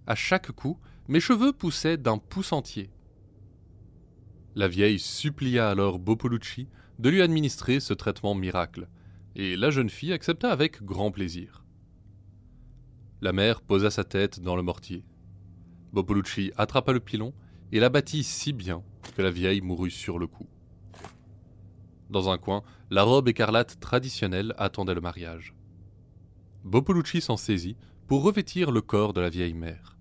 À 0.08 0.16
chaque 0.16 0.54
coup, 0.54 0.80
mes 1.08 1.20
cheveux 1.20 1.54
poussaient 1.54 1.98
d'un 1.98 2.18
pouce 2.18 2.54
entier. 2.54 2.90
La 4.56 4.68
vieille 4.68 5.00
supplia 5.00 5.70
alors 5.70 6.00
Bopolucci 6.00 6.68
de 7.00 7.10
lui 7.10 7.22
administrer 7.22 7.80
ce 7.80 7.94
traitement 7.94 8.36
miracle, 8.36 8.88
et 9.36 9.56
la 9.56 9.72
jeune 9.72 9.90
fille 9.90 10.14
accepta 10.14 10.52
avec 10.52 10.84
grand 10.84 11.12
plaisir. 11.12 11.66
La 13.22 13.34
mère 13.34 13.62
posa 13.62 13.90
sa 13.90 14.04
tête 14.04 14.42
dans 14.42 14.56
le 14.56 14.62
mortier. 14.62 15.04
Bopolucci 15.92 16.52
attrapa 16.56 16.94
le 16.94 17.00
pilon 17.00 17.34
et 17.72 17.80
l'abattit 17.80 18.24
si 18.24 18.54
bien 18.54 18.84
que 19.16 19.22
la 19.22 19.32
vieille 19.32 19.62
mourut 19.62 19.92
sur 19.92 20.20
le 20.20 20.28
coup. 20.28 20.48
Dans 22.10 22.30
un 22.30 22.38
coin, 22.38 22.64
la 22.92 23.04
robe 23.04 23.28
écarlate 23.28 23.80
traditionnelle 23.80 24.54
attendait 24.58 24.94
le 24.94 25.02
mariage. 25.02 25.56
Bopolucci 26.64 27.22
s'en 27.22 27.38
saisit 27.38 27.76
pour 28.08 28.24
revêtir 28.24 28.72
le 28.72 28.82
corps 28.82 29.14
de 29.14 29.22
la 29.22 29.30
vieille 29.30 29.56
mère. 29.56 29.93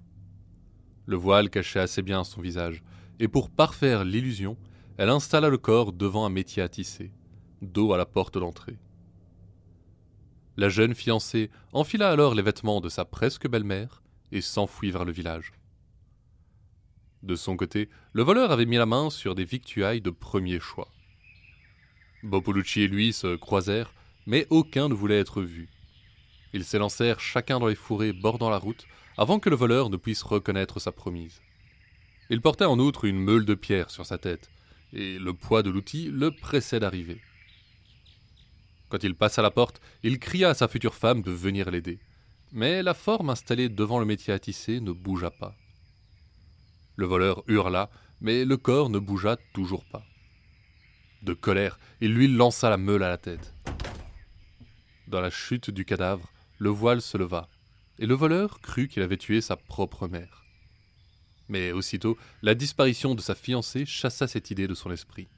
Le 1.06 1.16
voile 1.16 1.50
cachait 1.50 1.80
assez 1.80 2.02
bien 2.02 2.24
son 2.24 2.40
visage, 2.40 2.82
et 3.18 3.28
pour 3.28 3.50
parfaire 3.50 4.04
l'illusion, 4.04 4.56
elle 4.98 5.08
installa 5.08 5.48
le 5.48 5.58
corps 5.58 5.92
devant 5.92 6.26
un 6.26 6.30
métier 6.30 6.62
à 6.62 6.68
tisser, 6.68 7.12
dos 7.60 7.92
à 7.92 7.96
la 7.96 8.06
porte 8.06 8.38
d'entrée. 8.38 8.78
La 10.56 10.68
jeune 10.68 10.94
fiancée 10.94 11.50
enfila 11.72 12.10
alors 12.10 12.34
les 12.34 12.42
vêtements 12.42 12.80
de 12.80 12.88
sa 12.88 13.04
presque 13.04 13.48
belle-mère 13.48 14.02
et 14.32 14.40
s'enfuit 14.40 14.90
vers 14.90 15.04
le 15.04 15.12
village. 15.12 15.52
De 17.22 17.36
son 17.36 17.56
côté, 17.56 17.88
le 18.12 18.22
voleur 18.22 18.50
avait 18.50 18.66
mis 18.66 18.76
la 18.76 18.86
main 18.86 19.08
sur 19.08 19.34
des 19.34 19.44
victuailles 19.44 20.00
de 20.00 20.10
premier 20.10 20.60
choix. 20.60 20.88
Bopolucci 22.22 22.82
et 22.82 22.88
lui 22.88 23.12
se 23.12 23.36
croisèrent, 23.36 23.94
mais 24.26 24.46
aucun 24.50 24.88
ne 24.88 24.94
voulait 24.94 25.20
être 25.20 25.42
vu. 25.42 25.68
Ils 26.52 26.64
s'élancèrent 26.64 27.20
chacun 27.20 27.58
dans 27.58 27.66
les 27.66 27.74
fourrés 27.74 28.12
bordant 28.12 28.50
la 28.50 28.58
route, 28.58 28.86
avant 29.18 29.38
que 29.38 29.50
le 29.50 29.56
voleur 29.56 29.90
ne 29.90 29.96
puisse 29.96 30.22
reconnaître 30.22 30.80
sa 30.80 30.92
promise. 30.92 31.42
Il 32.30 32.40
portait 32.40 32.64
en 32.64 32.78
outre 32.78 33.04
une 33.04 33.18
meule 33.18 33.44
de 33.44 33.54
pierre 33.54 33.90
sur 33.90 34.06
sa 34.06 34.18
tête, 34.18 34.50
et 34.92 35.18
le 35.18 35.34
poids 35.34 35.62
de 35.62 35.70
l'outil 35.70 36.08
le 36.10 36.30
pressait 36.30 36.80
d'arriver. 36.80 37.20
Quand 38.88 39.02
il 39.04 39.14
passa 39.14 39.42
la 39.42 39.50
porte, 39.50 39.80
il 40.02 40.18
cria 40.18 40.50
à 40.50 40.54
sa 40.54 40.68
future 40.68 40.94
femme 40.94 41.22
de 41.22 41.30
venir 41.30 41.70
l'aider. 41.70 41.98
Mais 42.52 42.82
la 42.82 42.92
forme 42.92 43.30
installée 43.30 43.70
devant 43.70 43.98
le 43.98 44.04
métier 44.04 44.34
à 44.34 44.38
tisser 44.38 44.80
ne 44.80 44.92
bougea 44.92 45.30
pas. 45.30 45.56
Le 46.96 47.06
voleur 47.06 47.42
hurla, 47.48 47.90
mais 48.20 48.44
le 48.44 48.58
corps 48.58 48.90
ne 48.90 48.98
bougea 48.98 49.36
toujours 49.54 49.84
pas. 49.86 50.04
De 51.22 51.32
colère, 51.32 51.78
il 52.00 52.12
lui 52.12 52.28
lança 52.28 52.68
la 52.68 52.76
meule 52.76 53.02
à 53.02 53.08
la 53.08 53.16
tête. 53.16 53.54
Dans 55.08 55.20
la 55.20 55.30
chute 55.30 55.70
du 55.70 55.84
cadavre, 55.84 56.30
le 56.58 56.68
voile 56.68 57.00
se 57.00 57.16
leva, 57.16 57.48
et 57.98 58.06
le 58.06 58.14
voleur 58.14 58.60
crut 58.60 58.90
qu'il 58.90 59.02
avait 59.02 59.16
tué 59.16 59.40
sa 59.40 59.56
propre 59.56 60.08
mère. 60.08 60.44
Mais 61.48 61.72
aussitôt, 61.72 62.16
la 62.42 62.54
disparition 62.54 63.14
de 63.14 63.20
sa 63.20 63.34
fiancée 63.34 63.84
chassa 63.84 64.26
cette 64.26 64.50
idée 64.50 64.66
de 64.66 64.74
son 64.74 64.90
esprit. 64.90 65.28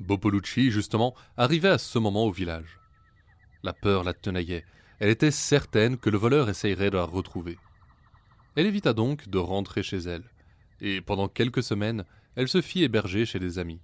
Bopolucci, 0.00 0.70
justement, 0.70 1.14
arrivait 1.36 1.68
à 1.68 1.78
ce 1.78 1.98
moment 1.98 2.24
au 2.24 2.32
village. 2.32 2.78
La 3.62 3.72
peur 3.72 4.02
la 4.02 4.14
tenaillait. 4.14 4.64
Elle 4.98 5.10
était 5.10 5.30
certaine 5.30 5.96
que 5.96 6.10
le 6.10 6.18
voleur 6.18 6.48
essayerait 6.48 6.90
de 6.90 6.96
la 6.96 7.04
retrouver. 7.04 7.58
Elle 8.56 8.66
évita 8.66 8.92
donc 8.92 9.28
de 9.28 9.38
rentrer 9.38 9.82
chez 9.82 9.98
elle, 9.98 10.24
et 10.80 11.00
pendant 11.00 11.28
quelques 11.28 11.62
semaines, 11.62 12.04
elle 12.34 12.48
se 12.48 12.60
fit 12.60 12.82
héberger 12.82 13.24
chez 13.24 13.38
des 13.38 13.58
amis. 13.58 13.80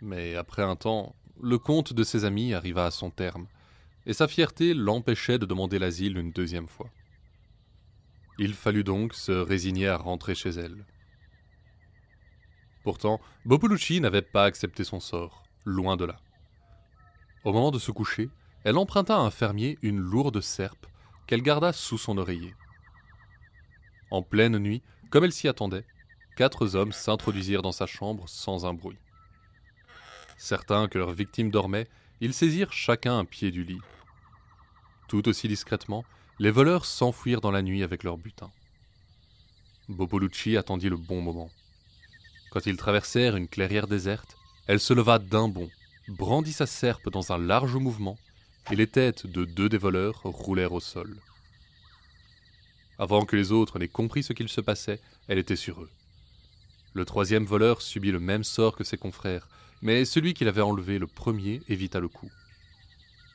Mais 0.00 0.36
après 0.36 0.62
un 0.62 0.76
temps, 0.76 1.14
le 1.40 1.58
compte 1.58 1.92
de 1.92 2.04
ses 2.04 2.24
amis 2.24 2.54
arriva 2.54 2.86
à 2.86 2.90
son 2.90 3.10
terme, 3.10 3.46
et 4.06 4.12
sa 4.12 4.28
fierté 4.28 4.74
l'empêchait 4.74 5.38
de 5.38 5.46
demander 5.46 5.78
l'asile 5.78 6.18
une 6.18 6.32
deuxième 6.32 6.68
fois. 6.68 6.90
Il 8.38 8.54
fallut 8.54 8.84
donc 8.84 9.14
se 9.14 9.32
résigner 9.32 9.88
à 9.88 9.96
rentrer 9.96 10.34
chez 10.34 10.50
elle. 10.50 10.84
Pourtant, 12.82 13.20
Bopolucci 13.44 14.00
n'avait 14.00 14.22
pas 14.22 14.44
accepté 14.44 14.82
son 14.84 14.98
sort, 14.98 15.44
loin 15.64 15.96
de 15.96 16.04
là. 16.04 16.20
Au 17.44 17.52
moment 17.52 17.70
de 17.70 17.78
se 17.78 17.92
coucher, 17.92 18.30
elle 18.64 18.78
emprunta 18.78 19.16
à 19.16 19.20
un 19.20 19.30
fermier 19.30 19.78
une 19.82 19.98
lourde 19.98 20.40
serpe 20.40 20.86
qu'elle 21.26 21.42
garda 21.42 21.72
sous 21.72 21.98
son 21.98 22.18
oreiller. 22.18 22.54
En 24.10 24.22
pleine 24.22 24.58
nuit, 24.58 24.82
comme 25.10 25.24
elle 25.24 25.32
s'y 25.32 25.48
attendait, 25.48 25.84
quatre 26.36 26.74
hommes 26.74 26.92
s'introduisirent 26.92 27.62
dans 27.62 27.72
sa 27.72 27.86
chambre 27.86 28.28
sans 28.28 28.66
un 28.66 28.74
bruit. 28.74 28.98
Certains 30.36 30.88
que 30.88 30.98
leur 30.98 31.12
victime 31.12 31.50
dormait, 31.50 31.88
ils 32.22 32.32
saisirent 32.32 32.72
chacun 32.72 33.18
un 33.18 33.24
pied 33.24 33.50
du 33.50 33.64
lit. 33.64 33.80
Tout 35.08 35.28
aussi 35.28 35.48
discrètement, 35.48 36.04
les 36.38 36.52
voleurs 36.52 36.84
s'enfuirent 36.84 37.40
dans 37.40 37.50
la 37.50 37.62
nuit 37.62 37.82
avec 37.82 38.04
leur 38.04 38.16
butin. 38.16 38.48
Bopolucci 39.88 40.56
attendit 40.56 40.88
le 40.88 40.96
bon 40.96 41.20
moment. 41.20 41.50
Quand 42.52 42.64
ils 42.64 42.76
traversèrent 42.76 43.34
une 43.34 43.48
clairière 43.48 43.88
déserte, 43.88 44.36
elle 44.68 44.78
se 44.78 44.94
leva 44.94 45.18
d'un 45.18 45.48
bond, 45.48 45.68
brandit 46.06 46.52
sa 46.52 46.66
serpe 46.66 47.10
dans 47.10 47.32
un 47.32 47.38
large 47.38 47.74
mouvement, 47.74 48.16
et 48.70 48.76
les 48.76 48.86
têtes 48.86 49.26
de 49.26 49.44
deux 49.44 49.68
des 49.68 49.76
voleurs 49.76 50.20
roulèrent 50.22 50.74
au 50.74 50.80
sol. 50.80 51.16
Avant 53.00 53.24
que 53.24 53.34
les 53.34 53.50
autres 53.50 53.80
n'aient 53.80 53.88
compris 53.88 54.22
ce 54.22 54.32
qu'il 54.32 54.48
se 54.48 54.60
passait, 54.60 55.00
elle 55.26 55.38
était 55.38 55.56
sur 55.56 55.82
eux. 55.82 55.90
Le 56.94 57.04
troisième 57.04 57.46
voleur 57.46 57.82
subit 57.82 58.12
le 58.12 58.20
même 58.20 58.44
sort 58.44 58.76
que 58.76 58.84
ses 58.84 58.96
confrères, 58.96 59.48
mais 59.82 60.04
celui 60.04 60.32
qui 60.32 60.44
l'avait 60.44 60.62
enlevé 60.62 60.98
le 60.98 61.06
premier 61.06 61.60
évita 61.68 62.00
le 62.00 62.08
coup. 62.08 62.30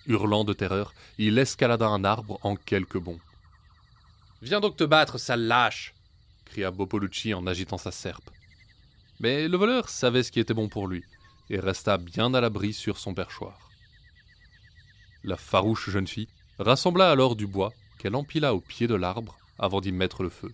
Hurlant 0.08 0.46
de 0.46 0.54
terreur, 0.54 0.94
il 1.18 1.38
escalada 1.38 1.88
un 1.88 2.06
arbre 2.06 2.40
en 2.42 2.56
quelques 2.56 2.98
bonds. 2.98 3.20
Viens 4.42 4.62
donc 4.62 4.78
te 4.78 4.86
battre, 4.86 5.18
sale 5.18 5.42
lâche 5.42 5.94
cria 6.46 6.72
Bopolucci 6.72 7.34
en 7.34 7.46
agitant 7.46 7.78
sa 7.78 7.92
serpe. 7.92 8.32
Mais 9.20 9.48
le 9.48 9.58
voleur 9.58 9.90
savait 9.90 10.24
ce 10.24 10.32
qui 10.32 10.40
était 10.40 10.54
bon 10.54 10.70
pour 10.70 10.88
lui, 10.88 11.04
et 11.50 11.60
resta 11.60 11.98
bien 11.98 12.34
à 12.34 12.42
l'abri 12.42 12.74
sur 12.74 12.98
son 12.98 13.14
perchoir. 13.14 13.70
La 15.24 15.36
farouche 15.36 15.90
jeune 15.90 16.08
fille 16.08 16.30
rassembla 16.60 17.12
alors 17.12 17.36
du 17.36 17.48
bois 17.48 17.74
qu'elle 17.98 18.16
empila 18.16 18.54
au 18.54 18.62
pied 18.62 18.88
de 18.88 18.96
l'arbre 18.96 19.38
avant 19.60 19.82
d'y 19.82 19.92
mettre 19.92 20.24
le 20.24 20.30
feu. 20.30 20.54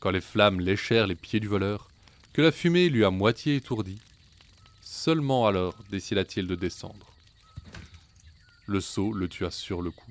Quand 0.00 0.10
les 0.10 0.20
flammes 0.20 0.60
léchèrent 0.60 1.08
les 1.08 1.16
pieds 1.16 1.40
du 1.40 1.48
voleur, 1.48 1.90
que 2.32 2.40
la 2.40 2.52
fumée 2.52 2.88
lui 2.88 3.04
a 3.04 3.10
moitié 3.10 3.56
étourdi, 3.56 4.00
seulement 4.90 5.46
alors 5.46 5.74
décida-t-il 5.90 6.46
de 6.46 6.54
descendre. 6.54 7.12
Le 8.66 8.80
saut 8.80 9.12
le 9.12 9.28
tua 9.28 9.50
sur 9.50 9.82
le 9.82 9.90
coup. 9.90 10.10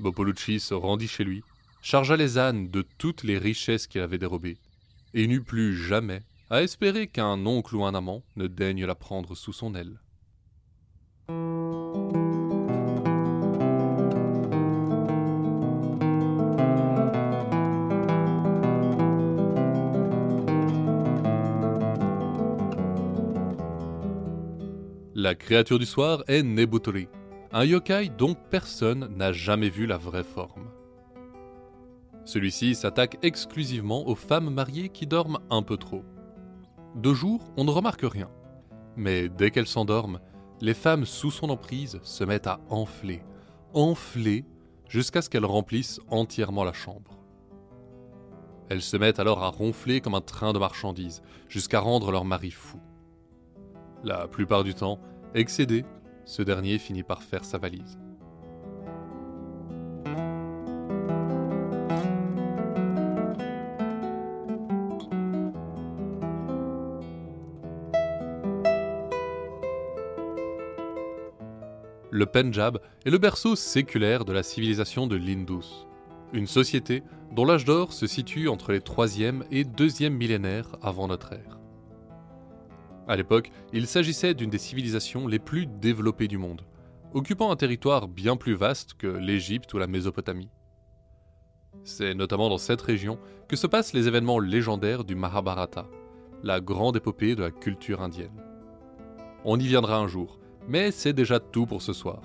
Bopolucci 0.00 0.58
se 0.58 0.72
rendit 0.72 1.08
chez 1.08 1.22
lui, 1.22 1.44
chargea 1.82 2.16
les 2.16 2.38
ânes 2.38 2.70
de 2.70 2.82
toutes 2.96 3.22
les 3.22 3.36
richesses 3.36 3.86
qu'il 3.86 4.00
avait 4.00 4.16
dérobées, 4.16 4.56
et 5.12 5.26
n'eut 5.26 5.42
plus 5.42 5.76
jamais 5.76 6.22
à 6.48 6.62
espérer 6.62 7.06
qu'un 7.06 7.44
oncle 7.44 7.76
ou 7.76 7.84
un 7.84 7.94
amant 7.94 8.22
ne 8.36 8.46
daigne 8.46 8.86
la 8.86 8.94
prendre 8.94 9.34
sous 9.34 9.52
son 9.52 9.74
aile. 9.74 10.00
La 25.14 25.34
créature 25.34 25.78
du 25.78 25.84
soir 25.84 26.24
est 26.26 26.42
Nebutori, 26.42 27.06
un 27.52 27.66
yokai 27.66 28.08
dont 28.16 28.34
personne 28.34 29.14
n'a 29.14 29.30
jamais 29.30 29.68
vu 29.68 29.84
la 29.84 29.98
vraie 29.98 30.24
forme. 30.24 30.70
Celui-ci 32.24 32.74
s'attaque 32.74 33.18
exclusivement 33.20 34.08
aux 34.08 34.14
femmes 34.14 34.48
mariées 34.48 34.88
qui 34.88 35.06
dorment 35.06 35.40
un 35.50 35.62
peu 35.62 35.76
trop. 35.76 36.02
De 36.94 37.12
jour, 37.12 37.52
on 37.58 37.64
ne 37.64 37.70
remarque 37.70 38.04
rien. 38.04 38.30
Mais 38.96 39.28
dès 39.28 39.50
qu'elles 39.50 39.66
s'endorment, 39.66 40.18
les 40.62 40.72
femmes 40.72 41.04
sous 41.04 41.30
son 41.30 41.50
emprise 41.50 42.00
se 42.02 42.24
mettent 42.24 42.46
à 42.46 42.60
enfler, 42.70 43.22
enfler, 43.74 44.46
jusqu'à 44.88 45.20
ce 45.20 45.28
qu'elles 45.28 45.44
remplissent 45.44 46.00
entièrement 46.08 46.64
la 46.64 46.72
chambre. 46.72 47.18
Elles 48.70 48.80
se 48.80 48.96
mettent 48.96 49.20
alors 49.20 49.42
à 49.42 49.48
ronfler 49.48 50.00
comme 50.00 50.14
un 50.14 50.22
train 50.22 50.54
de 50.54 50.58
marchandises, 50.58 51.20
jusqu'à 51.50 51.80
rendre 51.80 52.12
leur 52.12 52.24
mari 52.24 52.50
fou. 52.50 52.80
La 54.04 54.26
plupart 54.28 54.64
du 54.64 54.74
temps, 54.74 54.98
excédé, 55.34 55.84
ce 56.24 56.42
dernier 56.42 56.78
finit 56.78 57.02
par 57.02 57.22
faire 57.22 57.44
sa 57.44 57.58
valise. 57.58 57.98
le 72.12 72.26
Pendjab 72.26 72.78
est 73.06 73.10
le 73.10 73.16
berceau 73.16 73.56
séculaire 73.56 74.26
de 74.26 74.34
la 74.34 74.42
civilisation 74.42 75.06
de 75.06 75.16
l'Indus, 75.16 75.86
une 76.34 76.46
société 76.46 77.02
dont 77.34 77.46
l'âge 77.46 77.64
d'or 77.64 77.94
se 77.94 78.06
situe 78.06 78.48
entre 78.48 78.70
les 78.70 78.80
3e 78.80 79.42
et 79.50 79.64
2e 79.64 80.10
millénaires 80.10 80.76
avant 80.82 81.08
notre 81.08 81.32
ère. 81.32 81.61
À 83.08 83.16
l'époque, 83.16 83.50
il 83.72 83.86
s'agissait 83.86 84.34
d'une 84.34 84.50
des 84.50 84.58
civilisations 84.58 85.26
les 85.26 85.38
plus 85.38 85.66
développées 85.66 86.28
du 86.28 86.38
monde, 86.38 86.62
occupant 87.14 87.50
un 87.50 87.56
territoire 87.56 88.08
bien 88.08 88.36
plus 88.36 88.54
vaste 88.54 88.94
que 88.94 89.06
l'Égypte 89.06 89.72
ou 89.74 89.78
la 89.78 89.86
Mésopotamie. 89.86 90.50
C'est 91.84 92.14
notamment 92.14 92.48
dans 92.48 92.58
cette 92.58 92.82
région 92.82 93.18
que 93.48 93.56
se 93.56 93.66
passent 93.66 93.92
les 93.92 94.06
événements 94.06 94.38
légendaires 94.38 95.04
du 95.04 95.16
Mahabharata, 95.16 95.88
la 96.42 96.60
grande 96.60 96.96
épopée 96.96 97.34
de 97.34 97.42
la 97.42 97.50
culture 97.50 98.02
indienne. 98.02 98.42
On 99.44 99.58
y 99.58 99.66
viendra 99.66 99.96
un 99.96 100.06
jour, 100.06 100.38
mais 100.68 100.92
c'est 100.92 101.12
déjà 101.12 101.40
tout 101.40 101.66
pour 101.66 101.82
ce 101.82 101.92
soir. 101.92 102.22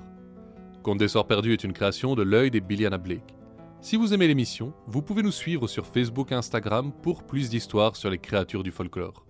Conte 0.84 1.00
des 1.00 1.08
Sorts 1.08 1.28
Perdus 1.28 1.54
est 1.54 1.64
une 1.64 1.74
création 1.74 2.14
de 2.14 2.22
l'œil 2.22 2.52
des 2.52 2.62
Billiana 2.62 2.98
Blake. 2.98 3.36
Si 3.82 3.96
vous 3.96 4.14
aimez 4.14 4.28
l'émission, 4.28 4.74
vous 4.86 5.02
pouvez 5.02 5.24
nous 5.24 5.32
suivre 5.32 5.68
sur 5.68 5.88
Facebook 5.88 6.32
et 6.32 6.36
Instagram 6.36 6.92
pour 7.02 7.24
plus 7.24 7.50
d'histoires 7.50 7.96
sur 7.96 8.10
les 8.10 8.20
créatures 8.20 8.64
du 8.64 8.72
folklore. 8.72 9.27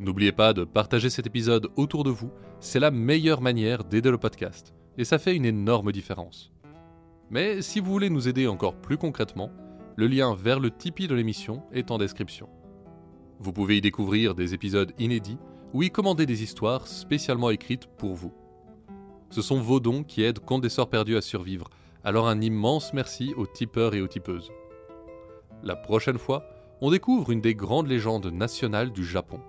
N'oubliez 0.00 0.30
pas 0.30 0.52
de 0.52 0.62
partager 0.62 1.10
cet 1.10 1.26
épisode 1.26 1.70
autour 1.74 2.04
de 2.04 2.10
vous, 2.10 2.30
c'est 2.60 2.78
la 2.78 2.92
meilleure 2.92 3.40
manière 3.40 3.82
d'aider 3.82 4.12
le 4.12 4.18
podcast, 4.18 4.72
et 4.96 5.04
ça 5.04 5.18
fait 5.18 5.34
une 5.34 5.44
énorme 5.44 5.90
différence. 5.90 6.52
Mais 7.30 7.62
si 7.62 7.80
vous 7.80 7.90
voulez 7.90 8.08
nous 8.08 8.28
aider 8.28 8.46
encore 8.46 8.76
plus 8.76 8.96
concrètement, 8.96 9.50
le 9.96 10.06
lien 10.06 10.36
vers 10.36 10.60
le 10.60 10.70
Tipeee 10.70 11.08
de 11.08 11.16
l'émission 11.16 11.64
est 11.72 11.90
en 11.90 11.98
description. 11.98 12.48
Vous 13.40 13.52
pouvez 13.52 13.78
y 13.78 13.80
découvrir 13.80 14.36
des 14.36 14.54
épisodes 14.54 14.92
inédits 15.00 15.38
ou 15.74 15.82
y 15.82 15.90
commander 15.90 16.26
des 16.26 16.44
histoires 16.44 16.86
spécialement 16.86 17.50
écrites 17.50 17.88
pour 17.98 18.14
vous. 18.14 18.32
Ce 19.30 19.42
sont 19.42 19.60
vos 19.60 19.80
dons 19.80 20.04
qui 20.04 20.22
aident 20.22 20.38
Conte 20.38 20.62
des 20.62 20.68
Sorts 20.68 20.90
Perdus 20.90 21.16
à 21.16 21.20
survivre, 21.20 21.68
alors 22.04 22.28
un 22.28 22.40
immense 22.40 22.92
merci 22.92 23.34
aux 23.36 23.46
tipeurs 23.46 23.96
et 23.96 24.00
aux 24.00 24.06
tipeuses. 24.06 24.52
La 25.64 25.74
prochaine 25.74 26.18
fois, 26.18 26.44
on 26.80 26.92
découvre 26.92 27.32
une 27.32 27.40
des 27.40 27.56
grandes 27.56 27.88
légendes 27.88 28.32
nationales 28.32 28.92
du 28.92 29.04
Japon. 29.04 29.40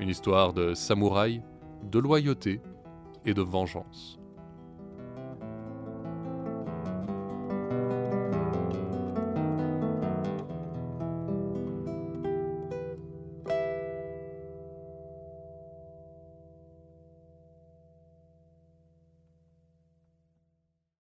Une 0.00 0.08
histoire 0.08 0.52
de 0.52 0.74
samouraï, 0.74 1.42
de 1.90 1.98
loyauté 1.98 2.60
et 3.24 3.34
de 3.34 3.42
vengeance. 3.42 4.18